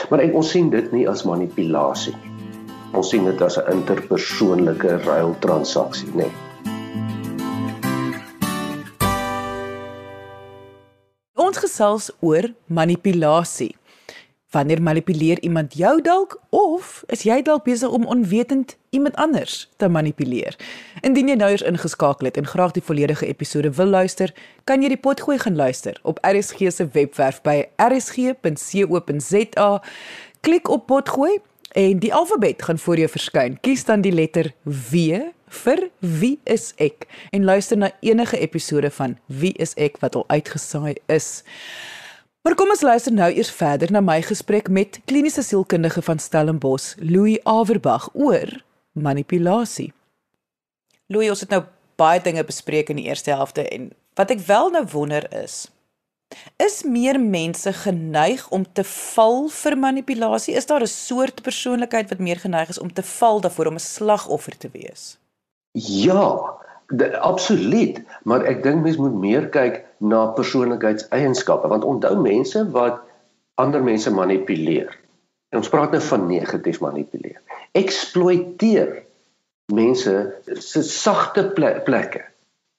Maar 0.09 0.19
ek 0.19 0.35
ons 0.35 0.49
sien 0.49 0.69
dit 0.69 0.91
nie 0.91 1.07
as 1.09 1.25
manipulasie 1.25 2.13
nie. 2.13 2.37
Ons 2.93 3.09
sien 3.09 3.25
dit 3.25 3.41
as 3.41 3.57
'n 3.57 3.71
interpersoonlike 3.71 5.05
ruil 5.05 5.35
transaksie, 5.39 6.09
nê. 6.13 6.25
Nee. 6.25 6.31
Ons 11.35 11.57
gesels 11.57 12.11
oor 12.19 12.53
manipulasie. 12.67 13.78
Wanneer 14.49 14.81
manipuleer 14.81 15.39
iemand 15.41 15.73
jou 15.73 16.01
dalk 16.01 16.39
of 16.49 17.03
is 17.13 17.21
jy 17.21 17.41
dalk 17.45 17.63
besig 17.67 17.89
om 17.93 18.05
onwetend 18.09 18.77
iemand 18.89 19.15
anders 19.15 19.69
te 19.77 19.87
manipuleer? 19.87 20.57
Indien 21.05 21.27
jy 21.29 21.35
nou 21.37 21.49
eens 21.53 21.61
ingeskakel 21.61 22.25
het 22.31 22.37
en 22.41 22.49
graag 22.49 22.73
die 22.73 22.81
volledige 22.81 23.27
episode 23.29 23.69
wil 23.77 23.85
luister, 23.93 24.33
kan 24.65 24.81
jy 24.81 24.89
die 24.95 24.97
potgooi 24.97 25.37
gaan 25.37 25.55
luister 25.55 25.99
op 26.01 26.17
RSG 26.25 26.71
se 26.73 26.87
webwerf 26.95 27.41
by 27.45 27.69
rsg.co.za. 27.77 29.69
Klik 30.41 30.69
op 30.73 30.85
potgooi 30.89 31.37
en 31.77 32.01
die 32.01 32.13
alfabet 32.13 32.65
gaan 32.65 32.81
voor 32.81 32.97
jou 32.97 33.09
verskyn. 33.09 33.61
Kies 33.61 33.85
dan 33.85 34.01
die 34.01 34.15
letter 34.17 34.49
W 34.65 34.97
vir 35.61 35.89
Wie 35.99 36.39
is 36.49 36.73
ek 36.81 37.05
en 37.29 37.45
luister 37.45 37.77
na 37.77 37.91
enige 38.01 38.41
episode 38.41 38.89
van 38.97 39.17
Wie 39.27 39.53
is 39.61 39.77
ek 39.77 40.01
wat 40.01 40.17
al 40.17 40.25
uitgesaai 40.29 40.97
is. 41.05 41.43
Maar 42.41 42.55
kom 42.55 42.69
ons 42.71 42.81
luister 42.81 43.11
nou 43.11 43.27
eers 43.33 43.51
verder 43.51 43.91
na 43.91 43.99
my 43.99 44.21
gesprek 44.23 44.69
met 44.71 45.01
kliniese 45.05 45.43
sielkundige 45.43 46.01
van 46.01 46.19
Stellenbosch, 46.19 46.93
Louis 46.97 47.39
Averbag 47.43 48.09
oor 48.13 48.63
manipulasie. 48.91 49.91
Louis, 51.11 51.29
ons 51.29 51.43
het 51.43 51.51
nou 51.51 51.63
baie 51.99 52.21
dinge 52.23 52.43
bespreek 52.47 52.93
in 52.93 53.01
die 53.01 53.09
eerste 53.11 53.33
helfte 53.35 53.65
en 53.67 53.91
wat 54.15 54.31
ek 54.31 54.45
wel 54.47 54.71
nou 54.71 54.85
wonder 54.93 55.27
is, 55.35 55.67
is 56.61 56.83
meer 56.87 57.19
mense 57.19 57.73
geneig 57.73 58.45
om 58.55 58.63
te 58.63 58.85
val 58.87 59.49
vir 59.49 59.75
manipulasie? 59.77 60.55
Is 60.55 60.69
daar 60.69 60.81
'n 60.81 60.87
soort 60.87 61.41
persoonlikheid 61.41 62.09
wat 62.09 62.19
meer 62.19 62.39
geneig 62.39 62.69
is 62.69 62.79
om 62.79 62.93
te 62.93 63.03
val 63.03 63.41
daarvoor 63.41 63.67
om 63.67 63.75
'n 63.75 63.79
slagoffer 63.79 64.57
te 64.57 64.69
wees? 64.71 65.17
Ja, 65.71 66.55
absoluut, 67.19 68.01
maar 68.23 68.45
ek 68.49 68.63
dink 68.63 68.83
mens 68.83 68.97
moet 68.97 69.13
meer 69.21 69.49
kyk 69.53 69.83
na 69.97 70.25
persoonlikheidseienskappe 70.33 71.69
want 71.69 71.85
onthou 71.85 72.15
mense 72.21 72.63
wat 72.73 73.03
ander 73.61 73.83
mense 73.83 74.11
manipuleer. 74.13 74.95
En 75.49 75.61
ons 75.61 75.69
praat 75.69 75.93
nou 75.93 76.01
van 76.01 76.25
negatief 76.29 76.79
manipuleer. 76.81 77.41
Eksploiteer 77.77 79.03
mense 79.73 80.15
se 80.65 80.83
sagte 80.85 81.45
plekke. 81.53 82.23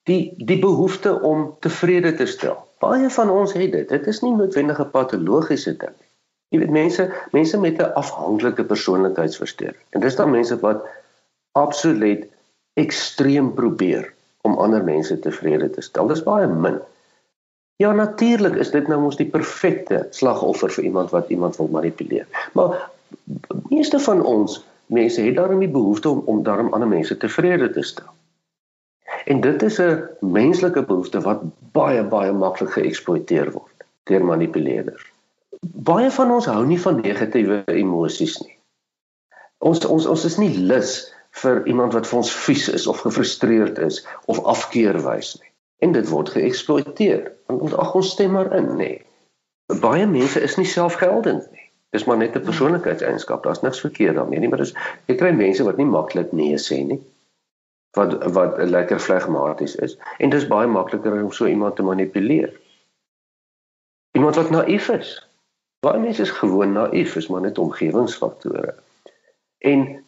Die 0.09 0.35
die 0.39 0.59
behoefte 0.59 1.13
om 1.23 1.55
tevrede 1.63 2.15
te 2.19 2.27
stel. 2.27 2.57
Baie 2.81 3.11
van 3.13 3.31
ons 3.31 3.53
het 3.53 3.73
dit. 3.73 3.89
Dit 3.89 4.07
is 4.07 4.23
nie 4.25 4.35
noodwendig 4.35 4.81
'n 4.81 4.91
patologiese 4.91 5.77
ding 5.77 5.95
nie. 5.99 6.09
Jy 6.51 6.59
weet 6.59 6.71
mense, 6.75 7.05
mense 7.31 7.59
met 7.61 7.79
'n 7.79 7.93
afhanklike 7.95 8.65
persoonlikheidsversteuring. 8.65 9.85
En 9.91 10.01
dis 10.01 10.17
dan 10.17 10.31
mense 10.31 10.59
wat 10.61 10.87
absoluut 11.53 12.27
ekstreem 12.81 13.53
probeer 13.55 14.09
om 14.49 14.57
ander 14.59 14.85
mense 14.85 15.19
tevrede 15.21 15.71
te 15.71 15.85
stel. 15.85 16.09
Dis 16.09 16.25
baie 16.25 16.49
min. 16.49 16.81
Ja, 17.81 17.93
natuurlik 17.97 18.57
is 18.61 18.73
dit 18.75 18.89
nou 18.89 19.01
mos 19.01 19.17
die 19.17 19.29
perfekte 19.29 20.07
slagoffer 20.17 20.73
vir 20.73 20.85
iemand 20.85 21.13
wat 21.17 21.31
iemand 21.33 21.57
wil 21.57 21.71
manipuleer. 21.73 22.27
Maar 22.53 22.91
meeste 23.73 24.01
van 24.05 24.23
ons 24.25 24.59
mense 24.93 25.23
het 25.23 25.37
daarom 25.37 25.63
die 25.63 25.71
behoefte 25.73 26.09
om 26.09 26.23
om 26.29 26.43
daarom 26.43 26.73
ander 26.77 26.89
mense 26.89 27.17
tevrede 27.17 27.71
te 27.73 27.83
stel. 27.83 28.11
En 29.25 29.41
dit 29.41 29.63
is 29.63 29.79
'n 29.81 30.03
menslike 30.21 30.83
behoefte 30.83 31.21
wat 31.21 31.41
baie 31.73 32.05
baie 32.05 32.33
maklik 32.33 32.71
geëksploiteer 32.71 33.51
word 33.53 33.87
deur 34.05 34.25
manipuleerders. 34.25 35.13
Baie 35.61 36.11
van 36.11 36.31
ons 36.31 36.47
hou 36.47 36.67
nie 36.67 36.81
van 36.81 37.01
negatiewe 37.01 37.63
emosies 37.67 38.39
nie. 38.41 38.57
Ons 39.59 39.85
ons 39.85 40.07
ons 40.07 40.25
is 40.25 40.37
nie 40.37 40.59
lus 40.59 41.15
vir 41.31 41.67
iemand 41.67 41.93
wat 41.93 42.07
vir 42.07 42.19
ons 42.19 42.33
vies 42.47 42.69
is 42.69 42.87
of 42.87 43.03
gefrustreerd 43.07 43.79
is 43.79 44.07
of 44.27 44.43
afkeer 44.45 44.99
wys 45.05 45.37
nie. 45.41 45.49
En 45.79 45.93
dit 45.93 46.09
word 46.09 46.29
geëksploiteer. 46.35 47.33
Want 47.47 47.75
ag 47.75 47.95
ons 47.95 48.11
stem 48.11 48.35
maar 48.37 48.53
in, 48.57 48.75
nê. 48.77 48.91
Baie 49.81 50.07
mense 50.07 50.41
is 50.41 50.57
nie 50.59 50.67
selfgeldend 50.67 51.47
nie. 51.53 51.71
Dis 51.91 52.05
maar 52.05 52.17
net 52.17 52.37
'n 52.37 52.45
persoonlikheidseienskap. 52.47 53.43
Daar's 53.43 53.63
niks 53.63 53.81
verkeerd 53.81 54.15
daarmee 54.15 54.39
nie, 54.39 54.49
maar 54.49 54.59
dis 54.63 54.75
jy 55.07 55.15
kry 55.15 55.31
mense 55.31 55.65
wat 55.65 55.77
nie 55.77 55.87
maklik 55.87 56.33
nee 56.33 56.59
sê 56.59 56.85
nie. 56.87 57.01
Wat 57.99 58.13
wat 58.33 58.59
lekker 58.59 59.01
flegmaties 59.01 59.75
is 59.75 59.97
en 60.19 60.31
dis 60.31 60.47
baie 60.47 60.67
makliker 60.67 61.23
om 61.23 61.33
so 61.33 61.47
iemand 61.47 61.77
te 61.77 61.83
manipuleer. 61.83 62.53
Iemand 64.13 64.37
wat 64.37 64.51
naïef 64.51 64.89
is. 64.89 65.29
Baie 65.81 65.99
mense 65.99 66.23
is 66.23 66.31
gewoon 66.31 66.73
naïef, 66.73 67.17
is 67.17 67.27
maar 67.29 67.41
net 67.41 67.59
omgewingsfaktore. 67.59 68.75
En 69.59 70.05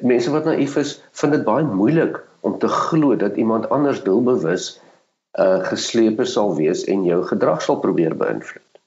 mense 0.00 0.30
wat 0.30 0.44
naïef 0.44 0.76
is, 0.76 1.02
vind 1.12 1.32
dit 1.32 1.44
baie 1.44 1.64
moeilik 1.64 2.20
om 2.40 2.58
te 2.58 2.68
glo 2.68 3.16
dat 3.16 3.36
iemand 3.36 3.68
anders 3.68 4.02
doelbewus 4.02 4.80
uh 5.40 5.64
geslepe 5.64 6.24
sal 6.28 6.54
wees 6.56 6.84
en 6.84 7.04
jou 7.08 7.22
gedrag 7.24 7.62
sal 7.62 7.78
probeer 7.80 8.16
beïnvloed. 8.16 8.80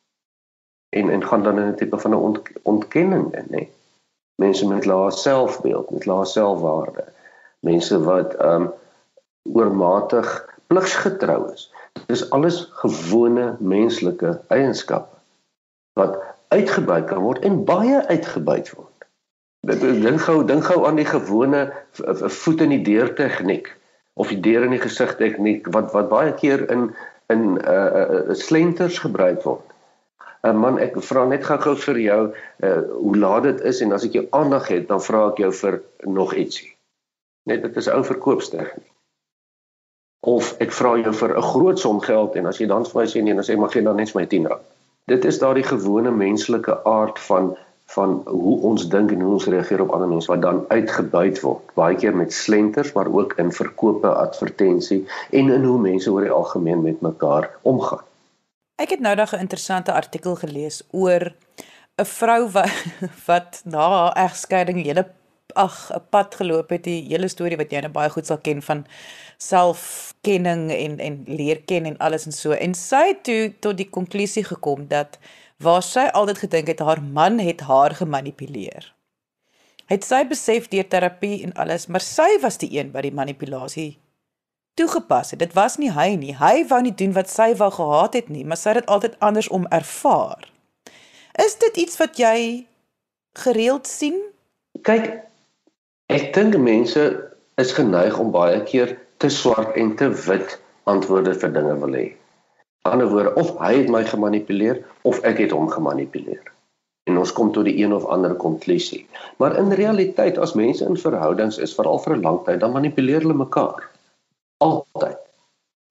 En 0.96 1.10
en 1.10 1.26
gaan 1.26 1.44
dan 1.44 1.60
in 1.60 1.68
'n 1.68 1.76
tipe 1.76 1.98
van 1.98 2.12
'n 2.12 2.26
ont, 2.28 2.40
ontkenning 2.62 3.34
in, 3.36 3.48
nê. 3.50 3.68
Mense 4.36 4.68
met 4.68 4.86
lae 4.86 5.12
selfbeeld, 5.12 5.90
met 5.90 6.06
lae 6.06 6.26
selfwaarde. 6.26 7.06
Mense 7.60 8.04
wat 8.04 8.36
um 8.44 8.74
oormatig 9.44 10.60
pligsgetrou 10.68 11.52
is. 11.54 11.74
Dis 12.06 12.30
alles 12.30 12.70
gewone 12.72 13.56
menslike 13.60 14.42
eienskappe 14.48 15.16
wat 15.94 16.18
uitgebuit 16.48 17.06
kan 17.06 17.24
word 17.24 17.40
en 17.48 17.64
baie 17.64 18.08
uitgebuit 18.08 18.70
word. 18.76 18.95
Dink 19.66 20.22
gou, 20.22 20.44
dink 20.46 20.66
gou 20.68 20.84
aan 20.86 21.00
die 21.00 21.08
gewone 21.10 21.66
voet 22.30 22.62
in 22.62 22.74
die 22.76 22.84
deur 22.86 23.10
tegniek 23.18 23.72
of 24.14 24.30
die 24.30 24.40
deur 24.40 24.64
in 24.68 24.76
die 24.76 24.82
gesig 24.84 25.16
tegniek 25.18 25.66
wat 25.74 25.94
wat 25.96 26.10
baie 26.12 26.34
keer 26.38 26.68
in 26.72 26.92
in 27.34 27.58
uh, 27.58 28.02
uh 28.30 28.36
slenters 28.38 29.00
gebruik 29.02 29.42
word. 29.44 29.66
uh, 30.46 30.54
Man, 30.54 30.78
ek 30.78 31.00
vra 31.02 31.26
net 31.26 31.48
gou-gou 31.48 31.74
vir 31.88 32.00
jou 32.04 32.20
uh 32.30 32.82
hoe 32.92 33.16
laat 33.18 33.48
dit 33.50 33.64
is 33.72 33.82
en 33.82 33.98
as 33.98 34.06
ek 34.06 34.20
jou 34.20 34.26
aandag 34.38 34.70
het, 34.70 34.86
dan 34.92 35.02
vra 35.02 35.30
ek 35.32 35.42
jou 35.42 35.52
vir 35.62 35.80
nog 36.06 36.36
ietsie. 36.38 36.70
Net 37.50 37.66
dit 37.66 37.82
is 37.82 37.90
ou 37.90 38.04
verkoopstegniek. 38.06 38.92
Of 40.26 40.54
ek 40.62 40.74
vra 40.78 40.96
jou 41.02 41.14
vir 41.14 41.38
'n 41.38 41.50
groot 41.50 41.80
som 41.80 42.02
geld 42.02 42.38
en 42.38 42.46
as 42.46 42.62
jy 42.62 42.70
dan 42.70 42.86
vir 42.86 43.02
my 43.02 43.08
sê 43.10 43.24
nee, 43.24 43.34
dan 43.34 43.44
sê 43.44 43.58
ek 43.58 43.60
maar 43.66 43.74
gee 43.74 43.82
dan 43.90 43.98
net 43.98 44.14
vir 44.14 44.22
my 44.22 44.28
10 44.30 44.48
rand. 44.54 44.66
Dit 45.10 45.26
is 45.26 45.40
daardie 45.40 45.66
gewone 45.66 46.12
menslike 46.12 46.84
aard 46.86 47.20
van 47.20 47.56
van 47.96 48.22
hoe 48.28 48.56
ons 48.70 48.88
dink 48.92 49.12
en 49.16 49.24
hoe 49.24 49.34
ons 49.38 49.48
reageer 49.52 49.82
op 49.84 49.94
ander 49.96 50.12
mense 50.12 50.32
wat 50.32 50.44
dan 50.44 50.64
uitgebuit 50.68 51.42
word. 51.44 51.74
Baie 51.80 51.96
keer 52.00 52.16
met 52.16 52.34
slenters 52.34 52.94
maar 52.98 53.12
ook 53.12 53.38
in 53.42 53.52
verkope 53.56 54.12
advertensie 54.12 55.04
en 55.32 55.52
in 55.58 55.64
hoe 55.64 55.80
mense 55.80 56.12
oor 56.12 56.28
die 56.28 56.36
algemeen 56.36 56.84
met 56.84 57.02
mekaar 57.06 57.50
omgaan. 57.62 58.04
Ek 58.76 58.92
het 58.92 59.00
nou 59.00 59.16
daag 59.16 59.34
'n 59.34 59.46
interessante 59.48 59.94
artikel 59.94 60.36
gelees 60.36 60.84
oor 60.92 61.32
'n 61.96 62.06
vrou 62.06 62.50
wat 62.52 62.72
wat 63.30 63.62
na 63.64 63.90
haar 63.90 64.16
egskeiding 64.28 64.84
hele 64.84 65.06
ag 65.56 65.92
'n 65.92 66.04
pad 66.10 66.36
geloop 66.36 66.70
het. 66.70 66.84
Die 66.84 67.06
hele 67.08 67.28
storie 67.28 67.58
wat 67.58 67.72
jy 67.72 67.80
nou 67.82 67.92
baie 67.92 68.10
goed 68.10 68.28
sal 68.28 68.38
ken 68.38 68.62
van 68.62 68.86
selfkenning 69.38 70.72
en 70.72 71.00
en 71.00 71.24
leer 71.28 71.62
ken 71.66 71.86
en 71.86 71.98
alles 71.98 72.26
en 72.26 72.32
so. 72.32 72.52
En 72.52 72.74
sy 72.74 73.08
het 73.08 73.24
toe 73.24 73.54
tot 73.60 73.78
die 73.78 73.90
konklusie 73.90 74.44
gekom 74.44 74.88
dat 74.88 75.20
waar 75.64 75.84
sy 75.84 76.08
altyd 76.12 76.42
gedink 76.44 76.68
het 76.74 76.84
haar 76.84 77.02
man 77.02 77.40
het 77.40 77.66
haar 77.70 77.96
gemanipuleer. 77.96 78.92
Het 79.86 80.04
sy 80.04 80.24
besef 80.28 80.68
deur 80.68 80.88
terapie 80.90 81.44
en 81.46 81.54
alles, 81.54 81.88
maar 81.88 82.02
sy 82.02 82.40
was 82.42 82.58
die 82.58 82.72
een 82.78 82.92
wat 82.92 83.06
die 83.06 83.14
manipulasie 83.14 83.92
toegepas 84.76 85.32
het. 85.32 85.40
Dit 85.40 85.54
was 85.54 85.78
nie 85.78 85.92
hy 85.94 86.16
nie. 86.20 86.34
Hy 86.36 86.66
wou 86.70 86.82
nie 86.84 86.96
doen 86.98 87.14
wat 87.16 87.30
sy 87.32 87.54
wou 87.60 87.70
gehad 87.72 88.18
het 88.18 88.30
nie, 88.30 88.44
maar 88.44 88.60
sy 88.60 88.74
het 88.74 88.84
dit 88.84 88.92
altyd 88.92 89.16
andersom 89.24 89.68
ervaar. 89.72 90.50
Is 91.46 91.58
dit 91.62 91.78
iets 91.86 92.00
wat 92.02 92.20
jy 92.20 92.66
gereeld 93.40 93.88
sien? 93.88 94.20
Kyk, 94.88 95.08
ek 96.12 96.32
dink 96.36 96.58
mense 96.60 97.06
is 97.62 97.74
geneig 97.76 98.20
om 98.20 98.34
baie 98.36 98.60
keer 98.68 98.98
te 99.24 99.32
swart 99.32 99.78
en 99.80 99.96
te 100.00 100.10
wit 100.28 100.58
antwoorde 100.92 101.34
vir 101.40 101.54
dinge 101.56 101.76
wil 101.82 101.96
hê. 101.96 102.06
Ander 102.86 103.10
woorde, 103.10 103.34
of 103.42 103.56
hy 103.58 103.72
het 103.80 103.90
my 103.90 104.04
gemanipuleer 104.06 104.84
of 105.10 105.20
ek 105.26 105.42
het 105.42 105.54
hom 105.56 105.70
gemanipuleer. 105.72 106.44
En 107.10 107.18
ons 107.22 107.34
kom 107.34 107.52
tot 107.54 107.66
die 107.66 107.78
een 107.82 107.94
of 107.94 108.06
ander 108.14 108.34
konklusie. 108.38 109.06
Maar 109.42 109.58
in 109.62 109.74
realiteit 109.78 110.38
as 110.42 110.54
mense 110.58 110.86
in 110.86 110.98
verhoudings 110.98 111.58
is 111.62 111.74
veral 111.78 112.02
vir 112.02 112.16
'n 112.16 112.22
lang 112.22 112.40
tyd, 112.46 112.60
dan 112.60 112.74
manipuleer 112.74 113.22
hulle 113.22 113.38
mekaar. 113.38 113.90
Altyd. 114.58 115.18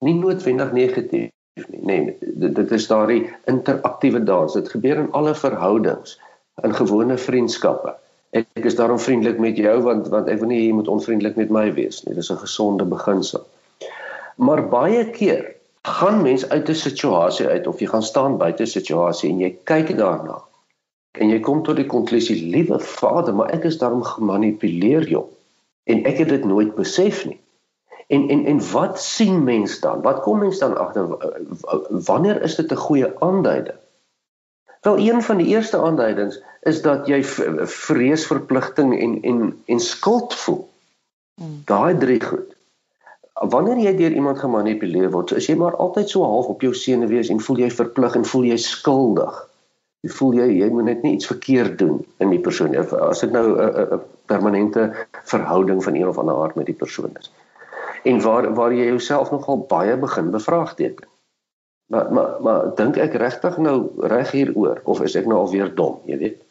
Nie 0.03 0.15
noodwendig 0.15 0.71
negatief 0.71 1.31
nie. 1.67 1.81
Nee, 1.81 2.17
dit, 2.19 2.55
dit 2.55 2.71
is 2.71 2.87
daardie 2.87 3.29
interaktiewe 3.47 4.23
dans. 4.23 4.53
Dit 4.53 4.69
gebeur 4.69 4.97
in 4.97 5.11
alle 5.11 5.35
verhoudings, 5.35 6.19
in 6.63 6.73
gewone 6.75 7.17
vriendskappe. 7.17 7.95
Ek, 8.35 8.47
ek 8.59 8.65
is 8.65 8.75
daarom 8.75 8.99
vriendelik 8.99 9.39
met 9.39 9.57
jou 9.57 9.75
want 9.81 10.07
want 10.11 10.27
ek 10.27 10.39
wil 10.39 10.51
nie 10.51 10.65
jy 10.65 10.73
moet 10.75 10.91
onvriendelik 10.91 11.35
met 11.39 11.49
my 11.49 11.73
wees 11.73 12.03
nie. 12.03 12.15
Dis 12.15 12.31
'n 12.31 12.43
gesonde 12.43 12.83
beginsel. 12.83 13.45
Maar 14.35 14.67
baie 14.67 15.09
keer 15.09 15.54
gaan 15.85 16.21
mens 16.21 16.49
uit 16.49 16.69
'n 16.69 16.75
situasie 16.75 17.47
uit 17.47 17.67
of 17.67 17.79
jy 17.79 17.87
gaan 17.87 18.03
staan 18.03 18.37
buite 18.37 18.63
'n 18.63 18.67
situasie 18.67 19.29
en 19.29 19.39
jy 19.39 19.57
kyk 19.63 19.97
daarna 19.97 20.41
en 21.11 21.29
jy 21.29 21.39
kom 21.39 21.63
tot 21.63 21.75
die 21.75 21.85
konklusie 21.85 22.49
liewe 22.51 22.79
Vader, 22.79 23.35
maar 23.35 23.49
ek 23.53 23.63
is 23.63 23.77
daarom 23.77 24.03
gemanipuleer 24.03 25.07
joh 25.07 25.29
en 25.83 26.03
ek 26.05 26.17
het 26.17 26.29
dit 26.29 26.45
nooit 26.45 26.75
besef 26.75 27.25
nie. 27.25 27.39
En 28.07 28.29
en 28.29 28.45
en 28.45 28.71
wat 28.71 29.01
sien 29.01 29.43
mens 29.43 29.79
dan? 29.79 30.01
Wat 30.01 30.21
kom 30.21 30.39
mens 30.39 30.59
dan 30.59 30.77
agter 30.77 31.17
wanneer 31.89 32.41
is 32.41 32.55
dit 32.55 32.71
'n 32.71 32.75
goeie 32.75 33.19
aanduiding? 33.19 33.77
Wel 34.81 34.97
een 34.97 35.21
van 35.21 35.37
die 35.37 35.47
eerste 35.47 35.77
aanduidings 35.77 36.41
is 36.61 36.81
dat 36.81 37.07
jy 37.07 37.23
vrees, 37.23 38.25
verpligting 38.25 38.99
en 38.99 39.21
en 39.21 39.63
en 39.65 39.79
skuld 39.79 40.33
voel. 40.33 40.69
Hmm. 41.35 41.61
Daai 41.65 41.97
drie 41.97 42.21
goed. 42.21 42.54
Wanneer 43.35 43.81
jy 43.83 43.91
deur 43.99 44.13
iemand 44.15 44.39
gemanipuleer 44.39 45.09
word, 45.11 45.33
is 45.35 45.49
jy 45.49 45.57
maar 45.59 45.75
altyd 45.83 46.09
so 46.09 46.23
half 46.23 46.47
op 46.53 46.61
jou 46.63 46.71
senuwees 46.73 47.29
en 47.29 47.41
voel 47.43 47.65
jy 47.65 47.69
verplig 47.73 48.15
en 48.15 48.23
voel 48.25 48.45
jy 48.47 48.57
skuldig. 48.63 49.41
Jy 50.07 50.11
voel 50.15 50.37
jy 50.37 50.45
jy 50.61 50.69
moet 50.71 50.87
net 50.87 51.03
nie 51.03 51.15
iets 51.17 51.27
verkeerd 51.27 51.75
doen 51.81 51.97
in 52.23 52.31
die 52.31 52.39
persoon 52.39 52.71
nie. 52.71 52.79
As 52.79 53.25
dit 53.25 53.33
nou 53.35 53.43
'n 53.59 53.99
permanente 54.31 54.93
verhouding 55.27 55.83
van 55.83 55.95
een 55.95 56.07
of 56.07 56.17
ander 56.17 56.35
aard 56.35 56.55
met 56.55 56.65
die 56.65 56.79
persoon 56.79 57.11
is. 57.19 57.31
En 58.03 58.21
waar 58.21 58.53
waar 58.53 58.73
jy 58.73 58.85
jouself 58.85 59.31
nogal 59.31 59.65
baie 59.67 59.97
begin 59.97 60.31
bevraagteken. 60.31 61.07
Maar 61.91 62.13
maar 62.13 62.41
maar 62.41 62.75
dink 62.75 62.97
ek 62.97 63.13
regtig 63.13 63.57
nou 63.57 63.91
reg 63.99 64.31
hieroor 64.31 64.81
of 64.83 65.01
is 65.01 65.15
ek 65.15 65.25
nou 65.25 65.39
alweer 65.39 65.75
dom, 65.75 65.99
jy 66.05 66.17
weet? 66.17 66.41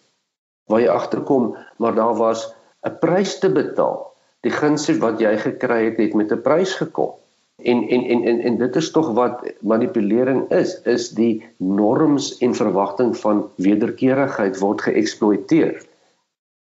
Waar 0.69 0.81
jy 0.81 0.89
agterkom, 0.89 1.57
maar 1.77 1.95
daar 1.95 2.15
was 2.17 2.55
'n 2.87 2.99
prys 3.01 3.39
te 3.39 3.51
betaal. 3.51 4.14
Die 4.45 4.53
gunste 4.53 4.99
wat 5.01 5.21
jy 5.23 5.37
gekry 5.41 5.85
het, 5.89 6.01
het 6.01 6.15
met 6.15 6.33
'n 6.33 6.43
prys 6.45 6.75
gekom. 6.77 7.15
En 7.63 7.89
en 7.89 8.03
en 8.13 8.25
en 8.25 8.41
en 8.41 8.57
dit 8.57 8.77
is 8.77 8.91
tog 8.91 9.13
wat 9.15 9.45
manipulering 9.61 10.51
is, 10.51 10.81
is 10.83 11.11
die 11.11 11.45
norms 11.57 12.39
en 12.39 12.55
verwagting 12.55 13.17
van 13.17 13.45
wederkerigheid 13.57 14.59
word 14.59 14.83
geëksploiteer. 14.83 15.81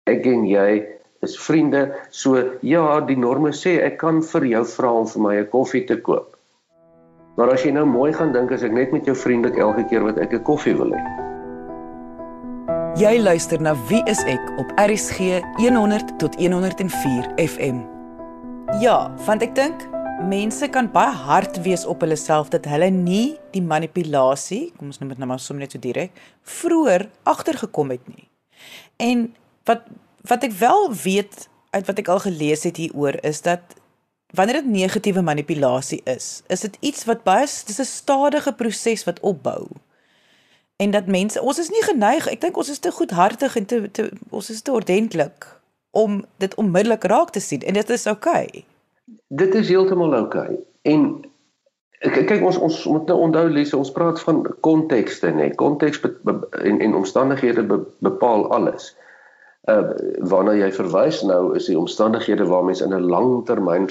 Ek 0.06 0.24
en 0.26 0.46
jy 0.46 0.86
is 1.20 1.36
vriende, 1.40 1.82
so 2.10 2.40
ja, 2.60 3.00
die 3.00 3.18
norme 3.18 3.52
sê 3.52 3.80
ek 3.82 3.98
kan 3.98 4.22
vir 4.22 4.46
jou 4.46 4.64
vra 4.76 4.92
om 4.92 5.06
vir 5.06 5.22
my 5.22 5.34
'n 5.40 5.50
koffie 5.50 5.84
te 5.84 6.00
koop. 6.00 6.36
Maar 7.36 7.52
as 7.52 7.64
jy 7.64 7.72
nou 7.72 7.86
mooi 7.86 8.12
gaan 8.12 8.32
dink, 8.32 8.52
as 8.52 8.62
ek 8.62 8.72
net 8.72 8.92
met 8.92 9.04
jou 9.04 9.16
vriendelik 9.16 9.58
elke 9.58 9.84
keer 9.90 10.04
wat 10.04 10.18
ek 10.18 10.32
'n 10.32 10.42
koffie 10.42 10.76
wil 10.76 10.92
hê. 10.92 11.33
Jy 12.94 13.16
luister 13.18 13.58
na 13.58 13.72
Wie 13.88 14.04
is 14.06 14.20
ek 14.30 14.52
op 14.62 14.68
RCG 14.78 15.40
100 15.58 16.12
tot 16.22 16.36
104 16.38 17.24
FM. 17.42 17.80
Ja, 18.78 19.08
want 19.26 19.42
ek 19.42 19.56
dink 19.56 19.80
mense 20.30 20.68
kan 20.70 20.86
baie 20.94 21.10
hard 21.10 21.58
wees 21.64 21.82
op 21.90 22.04
hulle 22.06 22.14
self 22.14 22.52
dat 22.52 22.68
hulle 22.70 22.92
nie 22.94 23.34
die 23.50 23.64
manipulasie, 23.66 24.68
kom 24.78 24.92
ons 24.92 25.00
noem 25.02 25.10
dit 25.10 25.18
nou 25.18 25.26
maar 25.26 25.42
sommer 25.42 25.66
net 25.66 25.74
so 25.74 25.82
direk, 25.82 26.14
vroeër 26.46 27.08
agtergekom 27.26 27.90
het 27.96 28.04
nie. 28.12 28.28
En 29.02 29.24
wat 29.66 29.90
wat 30.30 30.46
ek 30.46 30.54
wel 30.60 30.86
weet 30.94 31.48
uit 31.74 31.90
wat 31.90 31.98
ek 31.98 32.12
al 32.14 32.22
gelees 32.22 32.62
het 32.62 32.78
hieroor 32.78 33.18
is 33.26 33.42
dat 33.42 33.74
wanneer 34.38 34.62
dit 34.62 34.70
negatiewe 34.70 35.26
manipulasie 35.26 35.98
is, 36.06 36.44
is 36.46 36.62
dit 36.62 36.78
iets 36.92 37.10
wat 37.10 37.26
baie 37.26 37.42
dis 37.42 37.82
'n 37.82 37.90
stadige 37.90 38.54
proses 38.54 39.02
wat 39.10 39.18
opbou. 39.18 39.66
En 40.76 40.90
dat 40.90 41.06
mense, 41.06 41.42
ons 41.42 41.58
is 41.58 41.70
nie 41.70 41.82
geneig, 41.82 42.26
ek 42.26 42.40
dink 42.40 42.56
ons 42.56 42.70
is 42.70 42.78
te 42.82 42.90
goedhartig 42.90 43.56
en 43.56 43.66
te, 43.66 43.90
te 43.90 44.08
ons 44.30 44.50
is 44.50 44.62
te 44.62 44.72
ordentlik 44.72 45.46
om 45.94 46.24
dit 46.42 46.54
onmiddellik 46.58 47.04
raak 47.04 47.30
te 47.30 47.40
sien 47.40 47.62
en 47.62 47.76
dit 47.78 47.90
is 47.90 48.06
oukei. 48.10 48.46
Okay. 48.46 48.64
Dit 49.28 49.54
is 49.54 49.68
heeltemal 49.68 50.14
oukei. 50.14 50.48
Okay. 50.48 50.64
En 50.82 51.06
kyk 52.26 52.42
ons 52.42 52.58
ons 52.58 52.80
moet 52.90 53.06
nou 53.06 53.18
onthou 53.28 53.46
Lise, 53.48 53.76
ons 53.78 53.92
praat 53.94 54.20
van 54.26 54.42
kontekste 54.66 55.30
nê. 55.30 55.52
Konteks 55.54 56.02
en 56.02 56.80
en 56.80 56.94
omstandighede 56.94 57.62
be, 57.70 57.78
bepaal 58.04 58.48
alles. 58.56 58.90
Uh 59.70 59.94
waarna 60.30 60.56
jy 60.58 60.72
verwys 60.74 61.22
nou 61.22 61.54
is 61.56 61.70
die 61.70 61.78
omstandighede 61.78 62.46
waar 62.50 62.64
mens 62.64 62.82
in 62.84 62.92
'n 62.92 63.08
langtermyn 63.14 63.88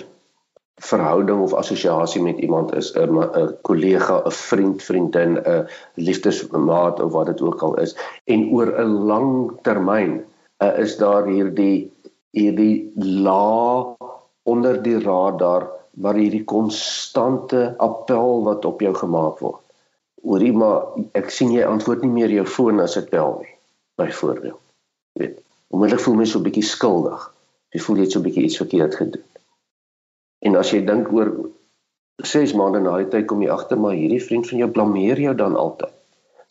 verhouding 0.82 1.42
of 1.42 1.54
assosiasie 1.54 2.22
met 2.22 2.38
iemand 2.38 2.76
is 2.76 2.94
'n 2.96 3.20
'n 3.20 3.58
kollega, 3.62 4.22
'n 4.26 4.32
vriend, 4.32 4.84
vriendin, 4.84 5.38
'n 5.38 5.68
liefdesmaat 5.94 7.00
of 7.00 7.12
wat 7.12 7.26
dit 7.26 7.42
ook 7.42 7.62
al 7.62 7.80
is 7.80 7.96
en 8.26 8.50
oor 8.52 8.74
'n 8.80 9.06
lang 9.06 9.52
termyn 9.62 10.26
uh, 10.64 10.80
is 10.80 10.98
daar 10.98 11.26
hierdie 11.26 11.92
hierdie 12.32 12.92
la 12.96 13.96
onder 14.44 14.82
die 14.84 15.00
radar 15.00 15.70
maar 15.94 16.16
hierdie 16.18 16.44
konstante 16.44 17.74
appel 17.78 18.44
wat 18.44 18.66
op 18.66 18.82
jou 18.82 18.94
gemaak 18.96 19.40
word. 19.40 19.62
Hoorie 20.24 20.54
maar 20.54 20.96
ek 21.12 21.30
sien 21.30 21.52
jy 21.52 21.66
antwoord 21.68 22.02
nie 22.02 22.14
meer 22.16 22.32
jou 22.32 22.46
foon 22.46 22.80
as 22.80 22.98
ek 22.98 23.12
bel 23.12 23.38
nie. 23.42 23.54
Byvoorbeeld. 24.00 24.62
Weet, 25.20 25.38
onmiddellik 25.70 26.04
voel 26.04 26.16
my 26.16 26.26
so 26.26 26.40
'n 26.40 26.48
bietjie 26.48 26.66
skuldig. 26.66 27.30
Jy 27.74 27.80
voel 27.80 27.96
jy 27.98 28.04
het 28.04 28.12
so 28.12 28.20
'n 28.20 28.24
bietjie 28.24 28.44
iets 28.44 28.58
verkeerd 28.58 28.96
gedoen. 28.96 29.26
En 30.44 30.58
as 30.60 30.72
jy 30.74 30.82
dink 30.86 31.12
oor 31.16 31.32
6 32.22 32.54
maande 32.60 32.82
na 32.84 32.98
die 33.00 33.10
tyd 33.12 33.28
kom 33.30 33.42
jy 33.44 33.52
agter 33.54 33.80
maar 33.80 33.96
hierdie 33.98 34.22
vriend 34.24 34.50
van 34.50 34.64
jou 34.64 34.70
blameer 34.76 35.22
jou 35.28 35.36
dan 35.40 35.56
altyd 35.60 35.94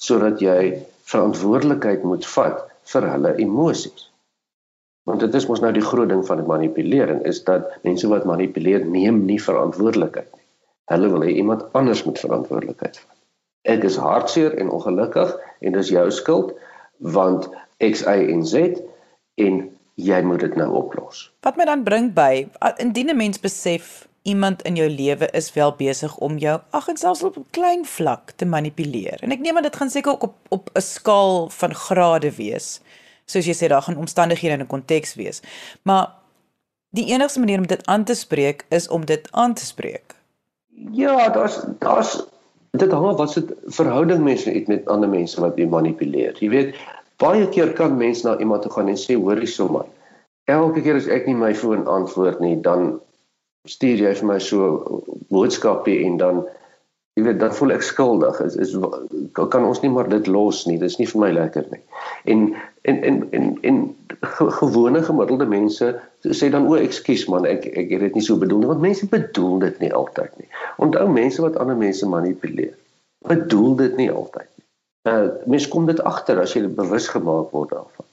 sodat 0.02 0.40
jy 0.42 0.82
verantwoordelikheid 1.06 2.02
moet 2.02 2.24
vat 2.26 2.64
vir 2.92 3.04
hulle 3.06 3.30
emosies. 3.44 4.08
Want 5.06 5.22
dit 5.22 5.34
is 5.38 5.46
mos 5.46 5.62
nou 5.62 5.70
die 5.74 5.84
groot 5.84 6.10
ding 6.10 6.24
van 6.26 6.42
manipulering 6.46 7.22
is 7.30 7.42
dat 7.46 7.70
mense 7.86 8.08
wat 8.10 8.26
manipuleer 8.26 8.82
neem 8.86 9.22
nie 9.28 9.38
verantwoordelikheid 9.42 10.28
nie. 10.30 10.44
Hulle 10.90 11.10
wil 11.12 11.26
hê 11.26 11.36
iemand 11.38 11.64
anders 11.78 12.02
moet 12.06 12.18
verantwoordelikheid 12.18 12.98
vat. 12.98 13.18
Ek 13.70 13.86
is 13.86 13.98
hartseer 14.02 14.56
en 14.58 14.72
ongelukkig 14.74 15.36
en 15.62 15.78
dis 15.78 15.92
jou 15.94 16.06
skuld 16.10 16.56
want 17.14 17.46
X 17.78 18.02
Y 18.06 18.18
en 18.34 18.42
Z 18.46 18.82
en 19.42 19.62
jy 19.94 20.22
moet 20.22 20.40
dit 20.40 20.54
nou 20.56 20.70
oplos. 20.72 21.32
Wat 21.40 21.56
my 21.56 21.64
dan 21.64 21.84
bring 21.84 22.12
by 22.14 22.48
indien 22.78 23.10
'n 23.10 23.16
mens 23.16 23.40
besef 23.40 24.08
iemand 24.22 24.62
in 24.62 24.76
jou 24.76 24.88
lewe 24.88 25.28
is 25.30 25.52
wel 25.52 25.74
besig 25.76 26.16
om 26.18 26.38
jou 26.38 26.60
ag 26.70 26.88
en 26.88 26.96
selfs 26.96 27.22
op 27.22 27.36
'n 27.36 27.46
klein 27.50 27.84
vlak 27.84 28.30
te 28.36 28.44
manipuleer. 28.44 29.18
En 29.22 29.30
ek 29.30 29.40
neem 29.40 29.56
aan 29.56 29.62
dit 29.62 29.76
gaan 29.76 29.90
seker 29.90 30.12
ook 30.12 30.22
op 30.22 30.34
op 30.48 30.70
'n 30.74 30.80
skaal 30.80 31.48
van 31.48 31.74
grade 31.74 32.30
wees. 32.30 32.80
Soos 33.24 33.46
jy 33.46 33.54
sê 33.54 33.68
daar 33.68 33.82
gaan 33.82 33.96
omstandighede 33.96 34.54
in 34.54 34.60
'n 34.60 34.66
konteks 34.66 35.14
wees. 35.14 35.42
Maar 35.82 36.14
die 36.90 37.06
enigste 37.06 37.38
manier 37.38 37.58
om 37.58 37.66
dit 37.66 37.86
aan 37.86 38.04
te 38.04 38.14
spreek 38.14 38.64
is 38.68 38.88
om 38.88 39.04
dit 39.04 39.28
aan 39.30 39.54
te 39.54 39.64
spreek. 39.64 40.14
Ja, 40.90 41.28
daar's 41.28 41.60
daar's 41.78 42.26
dit 42.70 42.92
hang 42.92 43.06
af 43.06 43.16
wat 43.16 43.32
se 43.32 43.56
verhouding 43.66 44.22
mense 44.24 44.50
het 44.50 44.66
met 44.66 44.86
ander 44.86 45.08
mense 45.08 45.40
wat 45.40 45.56
jy 45.56 45.66
manipuleer. 45.66 46.36
Jy 46.40 46.48
weet, 46.48 46.76
Baie 47.22 47.46
keer 47.54 47.72
kan 47.78 47.94
mense 47.96 48.26
na 48.26 48.38
iemand 48.38 48.64
toe 48.64 48.72
gaan 48.74 48.90
en 48.90 48.98
sê 48.98 49.14
hoorie 49.14 49.46
so 49.50 49.68
man. 49.70 49.86
Elke 50.50 50.82
keer 50.82 50.98
as 50.98 51.06
ek 51.06 51.28
nie 51.28 51.38
my 51.38 51.52
foon 51.54 51.86
antwoord 51.86 52.40
nie, 52.42 52.56
dan 52.64 52.96
stuur 53.70 54.00
jy 54.02 54.10
vir 54.18 54.26
my 54.26 54.40
so 54.42 55.02
boodskappe 55.30 55.94
en 56.02 56.18
dan 56.18 56.42
jy 57.14 57.26
weet 57.28 57.38
dan 57.38 57.54
voel 57.54 57.76
ek 57.76 57.86
skuldig. 57.86 58.40
Is 58.42 58.56
is 58.64 58.74
kan 59.38 59.68
ons 59.68 59.82
nie 59.84 59.92
maar 59.94 60.10
dit 60.10 60.26
los 60.26 60.64
nie. 60.66 60.80
Dis 60.82 60.98
nie 60.98 61.06
vir 61.12 61.22
my 61.22 61.30
lekker 61.36 61.68
nie. 61.70 61.82
En 62.34 62.46
en 62.90 63.02
en 63.10 63.22
en 63.38 63.48
en 63.70 63.80
gewone 64.58 65.02
gemiddelde 65.06 65.46
mense 65.46 65.92
sê 66.26 66.50
dan 66.50 66.66
o, 66.66 66.74
ekskuus 66.74 67.28
man, 67.30 67.46
ek 67.46 67.68
ek 67.70 67.94
het 67.94 68.06
dit 68.08 68.18
nie 68.18 68.26
so 68.26 68.40
bedoel 68.40 68.64
nie 68.64 68.72
want 68.72 68.82
mense 68.82 69.06
bedoel 69.14 69.60
dit 69.68 69.78
nie 69.84 69.92
altyd 69.94 70.34
nie. 70.42 70.50
Onthou 70.82 71.06
mense 71.12 71.44
wat 71.44 71.60
ander 71.62 71.78
mense 71.78 72.08
manipuleer. 72.08 72.74
Bedoel 73.30 73.78
dit 73.84 74.00
nie 74.02 74.10
altyd 74.10 74.50
uh, 75.08 75.28
mens 75.46 75.68
kom 75.68 75.86
dit 75.86 76.00
agter 76.02 76.40
as 76.40 76.54
jy 76.54 76.66
bewus 76.68 77.08
gemaak 77.08 77.50
word 77.50 77.70
daarvan. 77.70 78.06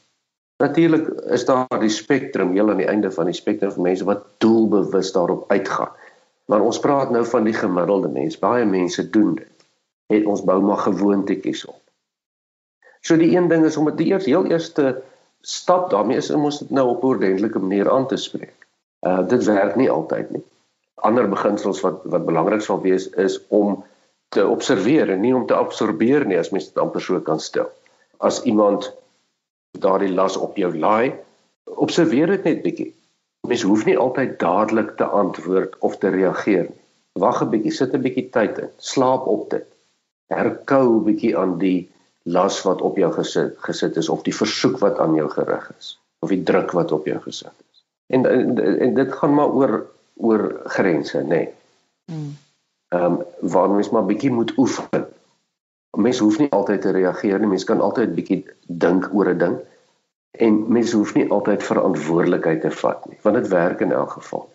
Natuurlik 0.60 1.08
is 1.32 1.45
daar 1.47 1.80
die 1.80 1.91
spektrum 1.93 2.52
heel 2.52 2.69
aan 2.69 2.82
die 2.82 2.89
einde 2.91 3.12
van 3.12 3.30
die 3.30 3.38
spektrum 3.38 3.71
van 3.71 3.86
mense 3.88 4.08
wat 4.08 4.25
doelbewus 4.43 5.12
daarop 5.15 5.45
uitgaan. 5.52 5.93
Maar 6.52 6.65
ons 6.65 6.80
praat 6.80 7.13
nou 7.15 7.23
van 7.25 7.45
die 7.47 7.54
gemiddelde 7.54 8.10
mens. 8.12 8.39
Baie 8.39 8.65
mense 8.65 9.10
doen 9.10 9.36
dit. 9.38 9.67
Het 10.12 10.25
ons 10.25 10.43
bou 10.43 10.58
maar 10.62 10.82
gewoontetjies 10.84 11.65
op. 11.65 11.80
So 12.99 13.15
die 13.17 13.32
een 13.38 13.47
ding 13.47 13.63
is 13.65 13.78
om 13.78 13.88
dit 13.93 14.08
eers 14.10 14.25
heel 14.25 14.49
eerste 14.49 15.02
stap 15.41 15.89
daarmee 15.89 16.17
is 16.19 16.32
om 16.36 16.49
ons 16.49 16.60
dit 16.60 16.69
nou 16.69 16.88
op 16.89 17.04
'n 17.04 17.08
ordentlike 17.08 17.60
manier 17.60 17.91
aan 17.91 18.08
te 18.08 18.17
spreek. 18.17 18.67
Uh 19.08 19.28
dit 19.28 19.43
werk 19.43 19.75
nie 19.75 19.89
altyd 19.89 20.30
nie. 20.30 20.43
Ander 20.95 21.30
beginsels 21.30 21.82
wat 21.82 22.02
wat 22.04 22.25
belangrik 22.25 22.62
sal 22.62 22.82
wees 22.82 23.10
is 23.10 23.39
om 23.47 23.84
te 24.36 24.46
observeer 24.48 25.10
en 25.10 25.22
nie 25.22 25.36
om 25.36 25.46
te 25.50 25.58
absorbeer 25.58 26.26
nie 26.26 26.38
as 26.39 26.52
mens 26.54 26.70
dit 26.70 26.82
amper 26.82 27.02
so 27.02 27.20
kan 27.26 27.42
stel. 27.42 27.70
As 28.20 28.42
iemand 28.44 28.92
daardie 29.80 30.12
las 30.13 30.38
op 30.38 30.58
jou 30.58 30.70
laai, 30.76 31.15
observeer 31.65 32.36
dit 32.36 32.44
net 32.50 32.63
bietjie. 32.65 32.92
Mens 33.48 33.63
hoef 33.65 33.86
nie 33.88 33.98
altyd 33.98 34.38
dadelik 34.42 34.96
te 34.98 35.08
antwoord 35.22 35.78
of 35.86 35.98
te 35.98 36.12
reageer 36.13 36.68
nie. 36.70 36.82
Wag 37.20 37.42
'n 37.44 37.50
bietjie, 37.50 37.72
sit 37.72 37.94
'n 37.94 38.02
bietjie 38.02 38.30
tyd 38.30 38.58
in, 38.58 38.72
slaap 38.78 39.26
op 39.28 39.50
dit. 39.50 39.65
Herkou 40.30 40.86
'n 41.00 41.04
bietjie 41.04 41.38
aan 41.38 41.58
die 41.58 41.89
las 42.24 42.62
wat 42.63 42.82
op 42.82 42.98
jou 42.98 43.12
gesit 43.13 43.58
gesit 43.65 43.98
is 43.98 44.10
of 44.10 44.22
die 44.24 44.36
versoek 44.36 44.78
wat 44.80 45.00
aan 45.00 45.15
jou 45.15 45.30
gerig 45.30 45.72
is 45.78 45.98
of 46.20 46.30
die 46.30 46.44
druk 46.44 46.72
wat 46.72 46.92
op 46.92 47.06
jou 47.08 47.20
gesit 47.24 47.56
is. 47.72 47.84
En 48.08 48.26
en, 48.26 48.80
en 48.80 48.94
dit 48.94 49.13
gaan 49.13 49.34
maar 49.34 49.50
oor 49.50 49.88
oor 50.15 50.62
grense, 50.65 51.18
nê. 51.18 51.28
Nee. 51.28 51.50
Hmm. 52.06 52.36
Ehm 52.89 53.04
um, 53.06 53.23
waar 53.39 53.69
mens 53.69 53.89
maar 53.89 54.06
bietjie 54.06 54.32
moet 54.32 54.58
oefen. 54.58 55.08
Mens 55.97 56.19
hoef 56.19 56.38
nie 56.38 56.52
altyd 56.52 56.82
te 56.82 56.91
reageer 56.91 57.39
nie, 57.39 57.47
mens 57.47 57.63
kan 57.63 57.82
altyd 57.82 58.15
bietjie 58.15 58.45
dink 58.67 59.10
oor 59.13 59.30
'n 59.30 59.38
ding 59.38 59.60
en 60.32 60.71
mens 60.71 60.91
hoef 60.91 61.13
nie 61.13 61.30
altyd 61.30 61.63
verantwoordelikheid 61.63 62.62
te 62.62 62.71
vat 62.71 63.06
nie, 63.10 63.17
want 63.21 63.36
dit 63.36 63.47
werk 63.47 63.80
in 63.80 63.91
elk 63.91 64.12
geval. 64.12 64.49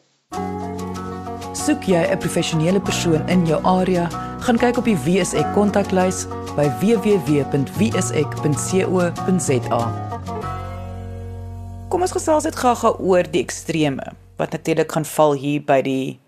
Soek 1.52 1.82
jy 1.82 2.02
'n 2.10 2.18
professionele 2.18 2.80
persoon 2.80 3.28
in 3.28 3.46
jou 3.46 3.62
area, 3.62 4.08
gaan 4.40 4.58
kyk 4.58 4.76
op 4.76 4.84
die 4.84 4.96
WSE 4.96 5.50
kontaklys 5.54 6.26
by 6.56 6.68
www.wsek.co.za. 6.80 7.42
Kom 11.88 12.00
ons 12.00 12.12
gesels 12.12 12.42
dit 12.42 12.56
gou-gou 12.56 12.96
oor 12.98 13.30
die 13.30 13.42
extreme 13.42 14.02
wat 14.36 14.50
natuurlik 14.50 14.92
gaan 14.92 15.04
val 15.04 15.32
hier 15.32 15.62
by 15.62 15.82
die 15.82 16.20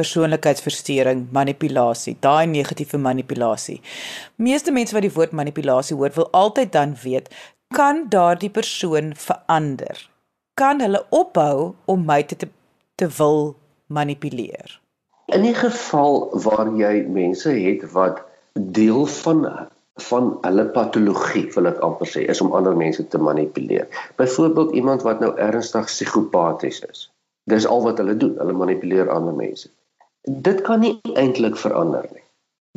persoonlikheidsversteuring, 0.00 1.26
manipulasie, 1.36 2.16
daai 2.24 2.46
negatiewe 2.50 3.00
manipulasie. 3.00 3.80
Meeste 4.36 4.74
mense 4.74 4.96
wat 4.96 5.06
die 5.06 5.14
woord 5.14 5.36
manipulasie 5.36 5.96
hoor, 5.96 6.12
wil 6.16 6.30
altyd 6.36 6.72
dan 6.76 6.96
weet, 7.04 7.30
kan 7.76 8.06
daardie 8.12 8.50
persoon 8.50 9.12
verander? 9.16 10.08
Kan 10.58 10.82
hulle 10.82 11.04
ophou 11.14 11.74
om 11.86 12.06
my 12.06 12.22
te 12.26 12.48
te 13.00 13.08
wil 13.16 13.54
manipuleer? 13.86 14.80
In 15.32 15.46
die 15.46 15.54
geval 15.54 16.26
waar 16.44 16.68
jy 16.76 17.04
mense 17.08 17.52
het 17.54 17.86
wat 17.94 18.24
deel 18.54 19.06
van 19.06 19.46
van 20.00 20.30
hulle 20.44 20.64
patologie 20.74 21.44
wil 21.54 21.68
ek 21.68 21.80
amper 21.84 22.08
sê 22.08 22.22
is 22.32 22.40
om 22.40 22.54
ander 22.56 22.76
mense 22.76 23.04
te 23.12 23.18
manipuleer. 23.20 23.88
Byvoorbeeld 24.16 24.72
iemand 24.80 25.04
wat 25.04 25.20
nou 25.20 25.32
ernstig 25.36 25.88
psigopaties 25.90 26.80
is. 26.88 27.02
Dis 27.52 27.66
al 27.66 27.82
wat 27.84 28.00
hulle 28.00 28.16
doen, 28.16 28.36
hulle 28.40 28.56
manipuleer 28.56 29.10
ander 29.12 29.36
mense. 29.36 29.68
Dit 30.28 30.60
kan 30.66 30.80
nie 30.80 31.00
eintlik 31.14 31.56
verander 31.56 32.06
nie. 32.12 32.24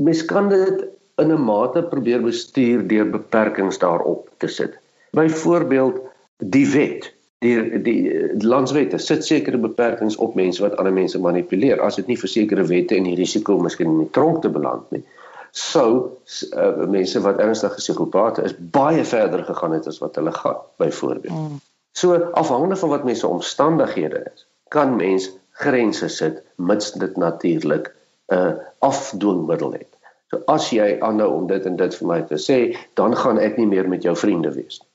Mens 0.01 0.25
kan 0.25 0.49
dit 0.49 0.85
in 1.21 1.31
'n 1.31 1.43
mate 1.43 1.83
probeer 1.83 2.21
bestuur 2.21 2.87
deur 2.87 3.09
beperkings 3.09 3.77
daarop 3.77 4.29
te 4.37 4.47
sit. 4.47 4.77
Byvoorbeeld 5.11 5.99
die 6.37 6.67
wet, 6.69 7.13
die 7.39 7.81
die, 7.81 7.99
landswette 8.43 8.97
sit 8.97 9.25
sekere 9.25 9.57
beperkings 9.57 10.15
op 10.15 10.35
mense 10.35 10.61
wat 10.61 10.77
ander 10.77 10.93
mense 10.93 11.19
manipuleer. 11.19 11.81
As 11.81 11.95
dit 11.95 12.07
nie 12.07 12.17
vir 12.17 12.29
sekere 12.29 12.63
wette 12.63 12.95
en 12.95 13.03
die 13.03 13.15
risiko 13.15 13.59
miskien 13.59 13.91
in 13.91 13.99
die 14.05 14.09
tronk 14.11 14.41
te 14.41 14.49
beland 14.49 14.91
nie, 14.91 15.03
sou 15.51 16.17
uh, 16.57 16.85
mense 16.89 17.21
wat 17.21 17.37
ernstige 17.37 17.75
psigopate 17.75 18.41
is 18.41 18.55
baie 18.57 19.05
verder 19.05 19.43
gegaan 19.43 19.71
het 19.71 19.87
as 19.87 19.99
wat 20.01 20.15
hulle 20.15 20.31
gaan 20.31 20.57
byvoorbeeld. 20.77 21.33
Mm. 21.33 21.59
So 21.93 22.17
afhangende 22.33 22.75
van 22.75 22.89
wat 22.89 23.03
mense 23.03 23.27
omstandighede 23.27 24.23
is, 24.33 24.47
kan 24.67 24.95
mens 24.95 25.29
grense 25.61 26.09
sit 26.09 26.41
mits 26.55 26.91
dit 26.91 27.17
natuurlik 27.17 27.91
'n 28.31 28.35
uh, 28.35 28.53
afdwingmiddel 28.79 29.71
het. 29.71 29.91
So 30.31 30.41
as 30.47 30.69
jy 30.69 30.97
aanhou 30.99 31.29
om 31.33 31.47
dit 31.47 31.65
en 31.65 31.75
dit 31.75 31.95
vir 31.95 32.07
my 32.07 32.21
te 32.21 32.39
sê, 32.41 32.77
dan 32.93 33.15
gaan 33.15 33.39
ek 33.39 33.57
nie 33.57 33.67
meer 33.67 33.89
met 33.89 34.03
jou 34.03 34.15
vriende 34.15 34.51
wees 34.53 34.79
nie. 34.81 34.89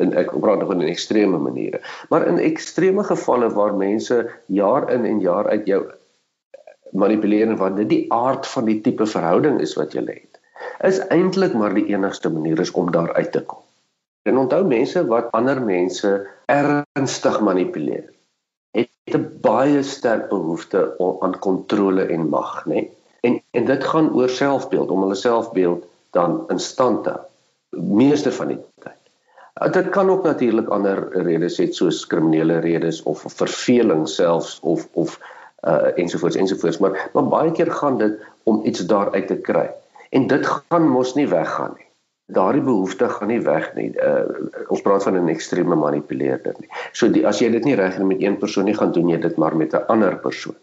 En 0.00 0.14
ek 0.16 0.32
praat 0.40 0.60
nog 0.60 0.72
in 0.72 0.82
ekstreme 0.88 1.38
maniere. 1.38 1.80
Maar 2.08 2.26
in 2.26 2.38
ekstreme 2.38 3.04
gevalle 3.04 3.50
waar 3.50 3.74
mense 3.74 4.30
jaar 4.46 4.90
in 4.92 5.04
en 5.04 5.20
jaar 5.20 5.48
uit 5.48 5.66
jou 5.66 5.84
manipuleer 6.92 7.56
want 7.56 7.76
dit 7.76 7.88
die 7.88 8.04
aard 8.12 8.46
van 8.46 8.64
die 8.64 8.80
tipe 8.80 9.06
verhouding 9.06 9.60
is 9.60 9.74
wat 9.74 9.92
jy 9.94 10.04
het 10.06 10.40
is 10.84 11.00
eintlik 11.12 11.52
maar 11.56 11.74
die 11.76 11.88
enigste 11.92 12.30
manier 12.32 12.60
is 12.60 12.70
om 12.70 12.90
daar 12.92 13.12
uit 13.14 13.32
te 13.32 13.42
kom. 13.44 13.60
En 14.28 14.36
onthou 14.36 14.64
mense 14.66 15.02
wat 15.08 15.30
ander 15.36 15.60
mense 15.62 16.10
ernstig 16.46 17.40
manipuleer 17.40 18.08
'n 19.14 19.38
baie 19.42 19.82
sterk 19.82 20.28
behoefte 20.28 20.94
aan 21.20 21.38
kontrole 21.38 22.06
en 22.06 22.28
mag, 22.28 22.64
nê? 22.66 22.88
En 23.20 23.40
en 23.50 23.64
dit 23.64 23.84
gaan 23.84 24.14
oor 24.14 24.28
selfbeeld, 24.28 24.90
om 24.90 25.02
hulle 25.02 25.14
selfbeeld 25.14 25.84
dan 26.10 26.44
in 26.48 26.58
stand 26.58 27.04
te 27.04 27.10
hou 27.10 27.30
meeste 27.70 28.32
van 28.32 28.48
die 28.48 28.58
tyd. 28.82 29.72
Dit 29.72 29.90
kan 29.94 30.10
ook 30.10 30.24
natuurlik 30.24 30.68
ander 30.68 31.08
redes 31.26 31.58
hê 31.60 31.68
soos 31.72 32.06
kriminele 32.06 32.58
redes 32.64 33.02
of 33.02 33.24
verveling 33.26 34.08
selfs 34.08 34.58
of 34.62 34.88
of 34.92 35.18
uh 35.68 35.92
ensovoorts 36.00 36.36
ensovoorts 36.36 36.78
maar 36.78 37.10
maar 37.12 37.28
baie 37.28 37.52
keer 37.52 37.70
gaan 37.72 37.98
dit 37.98 38.16
om 38.48 38.64
iets 38.64 38.86
daaruit 38.86 39.26
te 39.26 39.36
kry 39.36 39.66
en 40.10 40.26
dit 40.26 40.46
gaan 40.46 40.88
mos 40.88 41.12
nie 41.14 41.28
weggaan 41.28 41.74
nie 41.76 41.89
daardie 42.32 42.62
behoefte 42.62 43.08
gaan 43.08 43.28
nie 43.28 43.40
weg 43.44 43.70
nie. 43.74 43.90
Uh 43.96 44.48
ons 44.68 44.82
praat 44.82 45.02
van 45.02 45.18
'n 45.18 45.28
ekstreme 45.28 45.76
manipuleerder 45.76 46.54
nie. 46.58 46.68
So 46.92 47.08
die, 47.08 47.26
as 47.26 47.40
jy 47.40 47.50
dit 47.50 47.64
nie 47.64 47.76
reg 47.76 47.98
met 47.98 48.22
een 48.22 48.38
persoon 48.38 48.64
nie 48.64 48.74
gaan 48.74 48.92
doen 48.92 49.08
jy 49.08 49.20
dit 49.20 49.36
maar 49.36 49.56
met 49.56 49.74
'n 49.74 49.86
ander 49.88 50.16
persoon. 50.18 50.56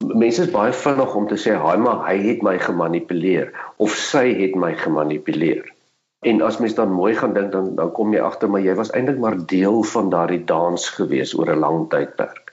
Mense 0.00 0.42
is 0.42 0.50
baie 0.50 0.72
vinnig 0.72 1.14
om 1.14 1.26
te 1.28 1.36
sê 1.36 1.52
haai 1.54 1.78
maar 1.78 2.06
hy 2.06 2.16
het 2.28 2.42
my 2.42 2.58
gemanipuleer 2.58 3.52
of 3.76 3.96
sy 3.96 4.32
het 4.34 4.54
my 4.54 4.74
gemanipuleer. 4.74 5.66
En 6.20 6.42
as 6.42 6.58
mens 6.58 6.74
dan 6.74 6.92
mooi 6.92 7.14
gaan 7.14 7.32
dink 7.32 7.52
dan 7.52 7.74
dan 7.74 7.92
kom 7.92 8.12
jy 8.12 8.20
agter 8.20 8.50
maar 8.50 8.60
jy 8.60 8.74
was 8.74 8.90
eintlik 8.90 9.18
maar 9.18 9.36
deel 9.46 9.82
van 9.82 10.10
daardie 10.10 10.44
dans 10.44 10.88
gewees 10.88 11.34
oor 11.38 11.52
'n 11.52 11.58
lang 11.58 11.88
tydperk. 11.88 12.52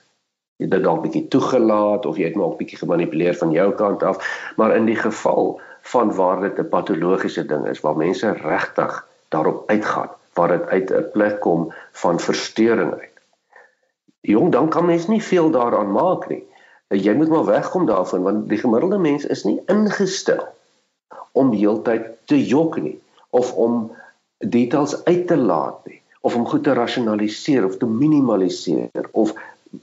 Jy 0.58 0.66
het 0.66 0.72
dit 0.72 0.84
dalk 0.84 1.02
bietjie 1.02 1.28
toegelaat 1.28 2.06
of 2.06 2.18
jy 2.18 2.26
het 2.26 2.36
maar 2.36 2.48
'n 2.48 2.58
bietjie 2.58 2.78
gemanipuleer 2.78 3.36
van 3.36 3.52
jou 3.52 3.72
kant 3.72 4.04
af 4.04 4.18
maar 4.58 4.76
in 4.76 4.86
die 4.86 4.96
geval 4.96 5.60
van 5.92 6.14
waar 6.16 6.42
dit 6.42 6.60
'n 6.60 6.70
patologiese 6.70 7.46
ding 7.46 7.68
is 7.68 7.84
waar 7.86 7.98
mense 7.98 8.32
regtig 8.32 9.08
daarop 9.28 9.70
uitgaan 9.70 10.10
waar 10.34 10.52
dit 10.56 10.66
uit 10.68 10.92
'n 10.92 11.10
plek 11.12 11.40
kom 11.40 11.74
van 11.92 12.20
verstoring 12.20 12.92
uit 12.94 13.16
jong 14.22 14.52
dan 14.52 14.70
kan 14.70 14.86
mens 14.86 15.08
nie 15.08 15.24
veel 15.24 15.50
daaraan 15.52 15.92
maak 15.92 16.28
nie 16.30 16.44
jy 16.88 17.14
moet 17.14 17.30
maar 17.30 17.46
wegkom 17.46 17.86
daarvan 17.86 18.24
want 18.24 18.50
die 18.50 18.64
gemiddelde 18.64 18.98
mens 18.98 19.26
is 19.26 19.44
nie 19.44 19.62
ingestel 19.66 20.48
om 21.32 21.52
heeltyd 21.52 22.06
te 22.26 22.46
jok 22.46 22.82
nie 22.82 23.00
of 23.30 23.54
om 23.54 23.92
details 24.38 25.04
uit 25.04 25.28
te 25.28 25.38
laat 25.38 25.86
nie 25.86 26.02
of 26.22 26.36
om 26.36 26.48
goed 26.48 26.64
te 26.64 26.74
rasionaliseer 26.74 27.66
of 27.66 27.78
te 27.78 27.86
minimaliseer 27.86 29.10
of 29.12 29.34